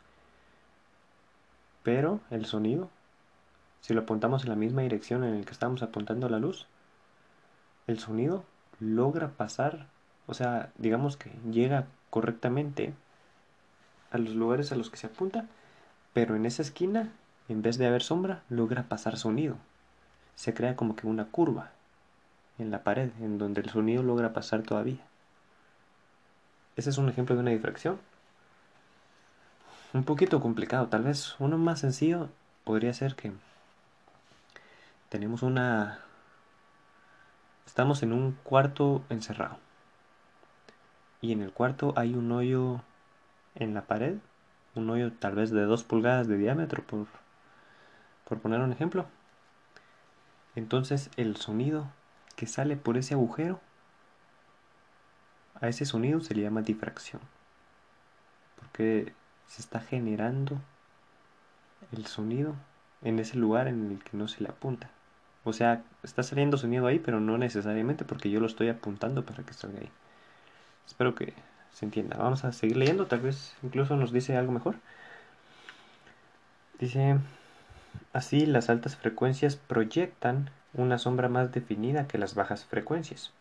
Pero 1.84 2.20
el 2.30 2.46
sonido, 2.46 2.90
si 3.82 3.94
lo 3.94 4.02
apuntamos 4.02 4.44
en 4.44 4.50
la 4.50 4.56
misma 4.56 4.82
dirección 4.82 5.24
en 5.24 5.40
la 5.40 5.46
que 5.46 5.52
estamos 5.52 5.82
apuntando 5.82 6.28
la 6.30 6.40
luz, 6.40 6.68
el 7.88 8.00
sonido 8.00 8.44
logra 8.80 9.30
pasar, 9.30 9.88
o 10.30 10.34
sea, 10.34 10.70
digamos 10.78 11.18
que 11.18 11.32
llega 11.52 11.88
correctamente 12.10 12.94
a 14.12 14.18
los 14.18 14.36
lugares 14.36 14.72
a 14.72 14.76
los 14.76 14.90
que 14.90 14.98
se 14.98 15.08
apunta, 15.08 15.46
pero 16.14 16.36
en 16.36 16.46
esa 16.46 16.62
esquina 16.62 17.12
en 17.50 17.64
vez 17.64 17.80
de 17.80 17.88
haber 17.88 18.04
sombra, 18.04 18.44
logra 18.48 18.84
pasar 18.84 19.18
sonido. 19.18 19.58
Se 20.36 20.54
crea 20.54 20.76
como 20.76 20.96
que 20.96 21.08
una 21.08 21.26
curva 21.26 21.72
en 22.60 22.70
la 22.70 22.84
pared, 22.84 23.10
en 23.20 23.40
donde 23.40 23.62
el 23.62 23.70
sonido 23.72 24.04
logra 24.04 24.34
pasar 24.34 24.62
todavía. 24.62 25.04
Ese 26.76 26.92
es 26.92 27.00
un 27.00 27.10
ejemplo 27.10 27.36
de 27.36 27.42
una 27.42 27.52
difracción. 27.52 28.00
Un 29.94 30.04
poquito 30.04 30.40
complicado, 30.40 30.88
tal 30.88 31.04
vez 31.04 31.36
uno 31.40 31.58
más 31.58 31.80
sencillo 31.80 32.30
podría 32.64 32.94
ser 32.94 33.16
que 33.16 33.34
tenemos 35.10 35.42
una... 35.42 36.00
Estamos 37.66 38.04
en 38.04 38.14
un 38.14 38.38
cuarto 38.44 39.02
encerrado. 39.10 39.58
Y 41.22 41.32
en 41.34 41.42
el 41.42 41.52
cuarto 41.52 41.94
hay 41.96 42.14
un 42.14 42.32
hoyo 42.32 42.82
en 43.56 43.74
la 43.74 43.84
pared, 43.88 44.18
un 44.76 44.90
hoyo 44.90 45.12
tal 45.14 45.36
vez 45.36 45.52
de 45.52 45.64
2 45.64 45.84
pulgadas 45.84 46.28
de 46.28 46.38
diámetro 46.38 46.84
por 46.84 47.08
por 48.30 48.40
poner 48.40 48.62
un 48.62 48.72
ejemplo. 48.72 49.08
Entonces 50.56 51.10
el 51.18 51.36
sonido 51.36 51.88
que 52.36 52.46
sale 52.46 52.78
por 52.78 52.96
ese 52.96 53.16
agujero, 53.16 53.60
a 55.60 55.68
ese 55.68 55.86
sonido 55.86 56.22
se 56.22 56.36
le 56.36 56.44
llama 56.44 56.62
difracción. 56.62 57.22
Porque 58.58 59.14
se 59.48 59.62
está 59.62 59.82
generando 59.82 60.58
el 61.92 62.06
sonido 62.06 62.56
en 63.02 63.20
ese 63.20 63.36
lugar 63.36 63.68
en 63.68 63.92
el 63.92 64.04
que 64.04 64.16
no 64.16 64.28
se 64.28 64.44
le 64.44 64.50
apunta. 64.50 64.92
O 65.44 65.52
sea, 65.52 65.84
está 66.04 66.22
saliendo 66.22 66.58
sonido 66.58 66.86
ahí, 66.86 67.00
pero 67.00 67.20
no 67.20 67.38
necesariamente 67.38 68.06
porque 68.06 68.30
yo 68.30 68.40
lo 68.40 68.46
estoy 68.46 68.70
apuntando 68.70 69.26
para 69.26 69.44
que 69.44 69.54
salga 69.54 69.80
ahí. 69.80 69.90
Espero 70.90 71.14
que 71.14 71.34
se 71.72 71.86
entienda. 71.86 72.18
Vamos 72.18 72.44
a 72.44 72.52
seguir 72.52 72.76
leyendo, 72.76 73.06
tal 73.06 73.20
vez 73.22 73.56
incluso 73.62 73.96
nos 73.96 74.12
dice 74.12 74.36
algo 74.36 74.52
mejor. 74.52 74.76
Dice, 76.80 77.20
Así, 78.12 78.48
las 78.48 78.72
altas 78.72 78.96
frecuencias 78.96 79.56
proyectan 79.56 80.50
una 80.74 80.98
sombra 80.98 81.30
más 81.30 81.52
definida 81.52 82.08
que 82.08 82.18
las 82.18 82.34
bajas 82.34 82.66
frecuencias. 82.66 83.32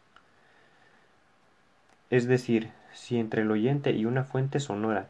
Es 2.11 2.27
decir, 2.29 2.71
si 2.93 3.19
entre 3.19 3.43
el 3.43 3.51
oyente 3.51 3.93
y 3.93 4.05
una 4.05 4.25
fuente 4.25 4.61
sonora 4.61 5.09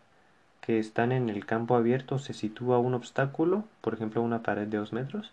que 0.60 0.78
están 0.78 1.10
en 1.10 1.28
el 1.28 1.44
campo 1.44 1.76
abierto 1.76 2.18
se 2.18 2.34
sitúa 2.34 2.78
un 2.78 2.94
obstáculo, 2.94 3.64
por 3.80 3.94
ejemplo 3.94 4.22
una 4.22 4.42
pared 4.44 4.68
de 4.68 4.78
2 4.78 4.92
metros, 4.92 5.32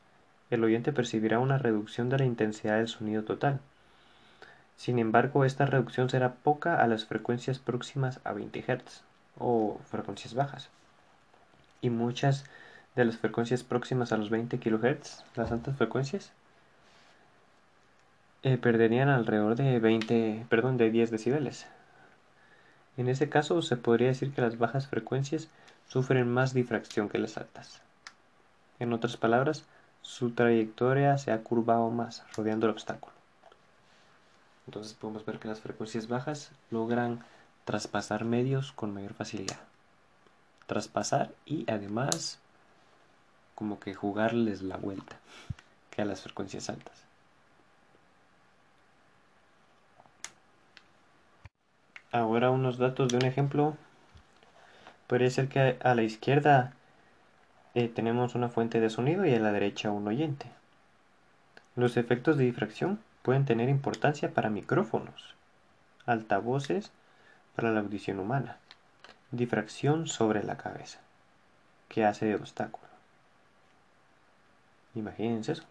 el 0.50 0.63
oyente 0.63 0.91
percibirá 0.91 1.39
una 1.39 1.58
reducción 1.60 2.10
de 2.10 2.20
la 2.20 2.26
intensidad 2.26 2.78
del 2.78 2.88
sonido 2.88 3.24
total. 3.24 3.60
Sin 4.78 5.00
embargo, 5.00 5.46
esta 5.46 5.66
reducción 5.66 6.10
será 6.10 6.34
poca 6.34 6.82
a 6.82 6.88
las 6.88 7.06
frecuencias 7.06 7.60
próximas 7.60 8.20
a 8.24 8.34
20 8.34 8.62
Hz 8.62 9.02
o 9.40 9.80
frecuencias 9.90 10.34
bajas. 10.34 10.70
Y 11.82 11.90
muchas 11.90 12.46
de 12.96 13.06
las 13.06 13.18
frecuencias 13.18 13.64
próximas 13.64 14.12
a 14.12 14.18
los 14.18 14.30
20 14.30 14.60
kHz, 14.60 15.24
las 15.36 15.52
altas 15.52 15.78
frecuencias, 15.78 16.32
eh, 18.44 18.58
perderían 18.58 19.10
alrededor 19.10 19.56
de 19.56 19.80
20, 19.80 20.46
perdón, 20.50 20.78
de 20.78 20.92
10 20.92 21.12
decibeles. 21.12 21.66
En 22.98 23.10
ese 23.10 23.28
caso 23.28 23.62
se 23.62 23.76
podría 23.76 24.10
decir 24.10 24.32
que 24.32 24.42
las 24.42 24.58
bajas 24.58 24.88
frecuencias 24.88 25.50
sufren 25.88 26.32
más 26.32 26.54
difracción 26.54 27.10
que 27.10 27.18
las 27.18 27.38
altas. 27.38 27.82
En 28.80 28.94
otras 28.94 29.18
palabras, 29.18 29.66
su 30.02 30.32
trayectoria 30.32 31.18
se 31.18 31.32
ha 31.32 31.42
curvado 31.42 31.90
más, 31.90 32.24
rodeando 32.36 32.68
el 32.68 32.74
obstáculo. 32.74 33.14
Entonces 34.67 34.93
podemos 34.93 35.25
ver 35.25 35.39
que 35.39 35.47
las 35.47 35.60
frecuencias 35.60 36.08
bajas 36.08 36.51
logran 36.71 37.23
traspasar 37.65 38.25
medios 38.25 38.71
con 38.71 38.93
mayor 38.93 39.13
facilidad. 39.13 39.60
Traspasar 40.67 41.32
y 41.45 41.69
además 41.69 42.39
como 43.54 43.80
que 43.80 43.93
jugarles 43.93 44.62
la 44.62 44.78
vuelta 44.78 45.17
que 45.91 46.01
a 46.01 46.06
las 46.06 46.21
frecuencias 46.21 46.69
altas. 46.69 47.06
Ahora 52.12 52.49
unos 52.49 52.78
datos 52.78 53.10
de 53.10 53.17
un 53.17 53.25
ejemplo. 53.25 53.75
Podría 55.08 55.30
ser 55.30 55.49
que 55.49 55.78
a 55.82 55.95
la 55.95 56.04
izquierda 56.04 56.73
eh, 57.73 57.89
tenemos 57.89 58.36
una 58.36 58.49
fuente 58.49 58.80
de 58.80 58.89
sonido 58.89 59.25
y 59.25 59.34
a 59.34 59.39
la 59.39 59.51
derecha 59.51 59.91
un 59.91 60.08
oyente. 60.08 60.47
Los 61.75 61.97
efectos 61.97 62.38
de 62.38 62.45
difracción 62.45 62.99
pueden 63.26 63.46
tener 63.46 63.70
importancia 63.70 64.36
para 64.36 64.52
micrófonos, 64.52 65.34
altavoces, 66.06 66.92
para 67.56 67.72
la 67.72 67.80
audición 67.80 68.20
humana. 68.20 68.60
Difracción 69.32 70.06
sobre 70.06 70.44
la 70.44 70.58
cabeza, 70.58 71.00
que 71.90 72.06
hace 72.06 72.28
de 72.28 72.36
obstáculo. 72.36 72.86
Imagínense 74.94 75.54
eso. 75.54 75.64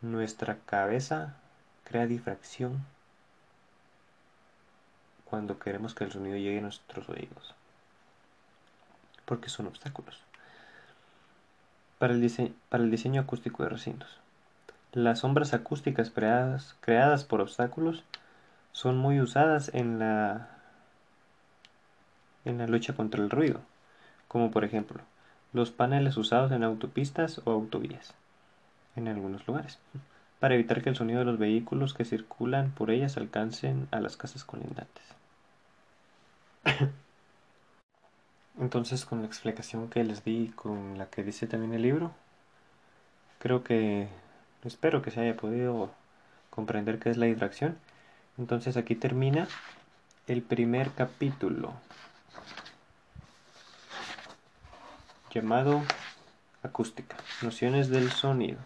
Nuestra 0.00 0.58
cabeza 0.66 1.36
crea 1.84 2.06
difracción 2.06 2.84
cuando 5.24 5.60
queremos 5.60 5.94
que 5.94 6.02
el 6.02 6.10
sonido 6.10 6.36
llegue 6.36 6.58
a 6.58 6.62
nuestros 6.62 7.08
oídos. 7.08 7.54
Porque 9.24 9.50
son 9.50 9.68
obstáculos. 9.68 10.20
Para 12.00 12.12
el, 12.12 12.20
diseño, 12.90 13.20
acústico 13.20 13.62
de 13.62 13.68
recintos. 13.68 14.18
Las 14.98 15.20
sombras 15.20 15.54
acústicas 15.54 16.10
creadas, 16.10 16.74
creadas 16.80 17.22
por 17.22 17.40
obstáculos 17.40 18.02
son 18.72 18.98
muy 18.98 19.20
usadas 19.20 19.70
en 19.72 20.00
la, 20.00 20.48
en 22.44 22.58
la 22.58 22.66
lucha 22.66 22.94
contra 22.94 23.22
el 23.22 23.30
ruido, 23.30 23.60
como 24.26 24.50
por 24.50 24.64
ejemplo 24.64 25.02
los 25.52 25.70
paneles 25.70 26.16
usados 26.16 26.50
en 26.50 26.64
autopistas 26.64 27.40
o 27.44 27.52
autovías, 27.52 28.12
en 28.96 29.06
algunos 29.06 29.46
lugares, 29.46 29.78
para 30.40 30.56
evitar 30.56 30.82
que 30.82 30.88
el 30.88 30.96
sonido 30.96 31.20
de 31.20 31.26
los 31.26 31.38
vehículos 31.38 31.94
que 31.94 32.04
circulan 32.04 32.72
por 32.72 32.90
ellas 32.90 33.16
alcancen 33.16 33.86
a 33.92 34.00
las 34.00 34.16
casas 34.16 34.42
colindantes. 34.42 35.04
Entonces, 38.58 39.04
con 39.04 39.20
la 39.20 39.28
explicación 39.28 39.90
que 39.90 40.02
les 40.02 40.24
di, 40.24 40.48
con 40.56 40.98
la 40.98 41.06
que 41.06 41.22
dice 41.22 41.46
también 41.46 41.74
el 41.74 41.82
libro, 41.82 42.10
creo 43.38 43.62
que 43.62 44.08
espero 44.64 45.02
que 45.02 45.10
se 45.10 45.20
haya 45.20 45.36
podido 45.36 45.90
comprender 46.50 46.98
qué 46.98 47.10
es 47.10 47.16
la 47.16 47.26
difracción. 47.26 47.78
Entonces 48.38 48.76
aquí 48.76 48.94
termina 48.94 49.48
el 50.26 50.42
primer 50.42 50.90
capítulo 50.92 51.74
llamado 55.30 55.82
acústica, 56.62 57.16
nociones 57.42 57.88
del 57.88 58.10
sonido. 58.10 58.58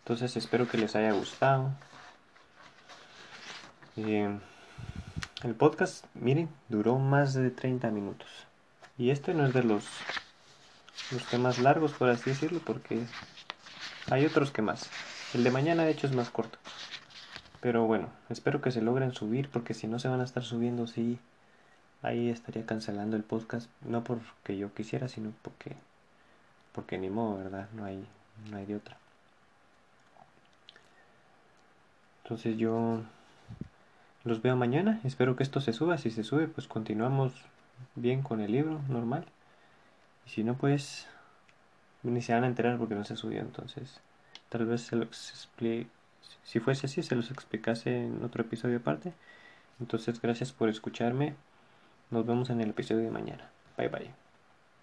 Entonces 0.00 0.36
espero 0.36 0.68
que 0.68 0.78
les 0.78 0.94
haya 0.94 1.12
gustado. 1.12 1.72
Eh, 3.96 4.38
el 5.42 5.54
podcast, 5.54 6.04
miren, 6.14 6.48
duró 6.68 6.98
más 6.98 7.34
de 7.34 7.50
30 7.50 7.90
minutos. 7.90 8.28
Y 8.98 9.10
este 9.10 9.34
no 9.34 9.46
es 9.46 9.52
de 9.52 9.62
los, 9.62 9.84
los 11.10 11.24
temas 11.26 11.58
largos, 11.58 11.92
por 11.92 12.08
así 12.08 12.30
decirlo, 12.30 12.60
porque 12.64 13.04
hay 14.10 14.24
otros 14.24 14.50
que 14.50 14.62
más. 14.62 14.88
El 15.34 15.44
de 15.44 15.50
mañana, 15.50 15.84
de 15.84 15.90
hecho, 15.90 16.06
es 16.06 16.14
más 16.14 16.30
corto. 16.30 16.58
Pero 17.60 17.86
bueno, 17.86 18.08
espero 18.28 18.60
que 18.60 18.70
se 18.70 18.82
logren 18.82 19.12
subir, 19.12 19.48
porque 19.50 19.74
si 19.74 19.86
no 19.86 19.98
se 19.98 20.08
van 20.08 20.20
a 20.20 20.24
estar 20.24 20.44
subiendo, 20.44 20.86
sí, 20.86 21.18
ahí 22.02 22.28
estaría 22.30 22.64
cancelando 22.66 23.16
el 23.16 23.24
podcast. 23.24 23.68
No 23.82 24.04
porque 24.04 24.56
yo 24.56 24.72
quisiera, 24.72 25.08
sino 25.08 25.32
porque, 25.42 25.76
porque 26.72 26.98
ni 26.98 27.10
modo, 27.10 27.38
¿verdad? 27.38 27.68
No 27.72 27.84
hay, 27.84 28.06
no 28.50 28.56
hay 28.56 28.66
de 28.66 28.76
otra. 28.76 28.96
Entonces 32.22 32.56
yo 32.56 33.02
los 34.24 34.42
veo 34.42 34.56
mañana. 34.56 35.00
Espero 35.04 35.36
que 35.36 35.42
esto 35.42 35.60
se 35.60 35.72
suba. 35.72 35.98
Si 35.98 36.10
se 36.10 36.24
sube, 36.24 36.48
pues 36.48 36.66
continuamos 36.68 37.32
bien 37.94 38.22
con 38.22 38.40
el 38.40 38.52
libro 38.52 38.80
normal. 38.88 39.26
Y 40.26 40.30
si 40.30 40.44
no, 40.44 40.54
pues 40.54 41.06
ni 42.02 42.22
se 42.22 42.32
van 42.34 42.44
a 42.44 42.46
enterar 42.48 42.78
porque 42.78 42.94
no 42.94 43.04
se 43.04 43.16
subió. 43.16 43.40
Entonces, 43.40 44.00
tal 44.48 44.66
vez 44.66 44.82
se 44.82 44.96
los 44.96 45.30
explique. 45.30 45.88
Si 46.44 46.60
fuese 46.60 46.86
así, 46.86 47.02
se 47.02 47.16
los 47.16 47.30
explicase 47.30 48.04
en 48.04 48.22
otro 48.24 48.42
episodio 48.42 48.78
aparte. 48.78 49.12
Entonces, 49.80 50.20
gracias 50.20 50.52
por 50.52 50.68
escucharme. 50.68 51.34
Nos 52.10 52.26
vemos 52.26 52.50
en 52.50 52.60
el 52.60 52.70
episodio 52.70 53.02
de 53.02 53.10
mañana. 53.10 53.50
Bye 53.76 53.88
bye. 53.88 54.25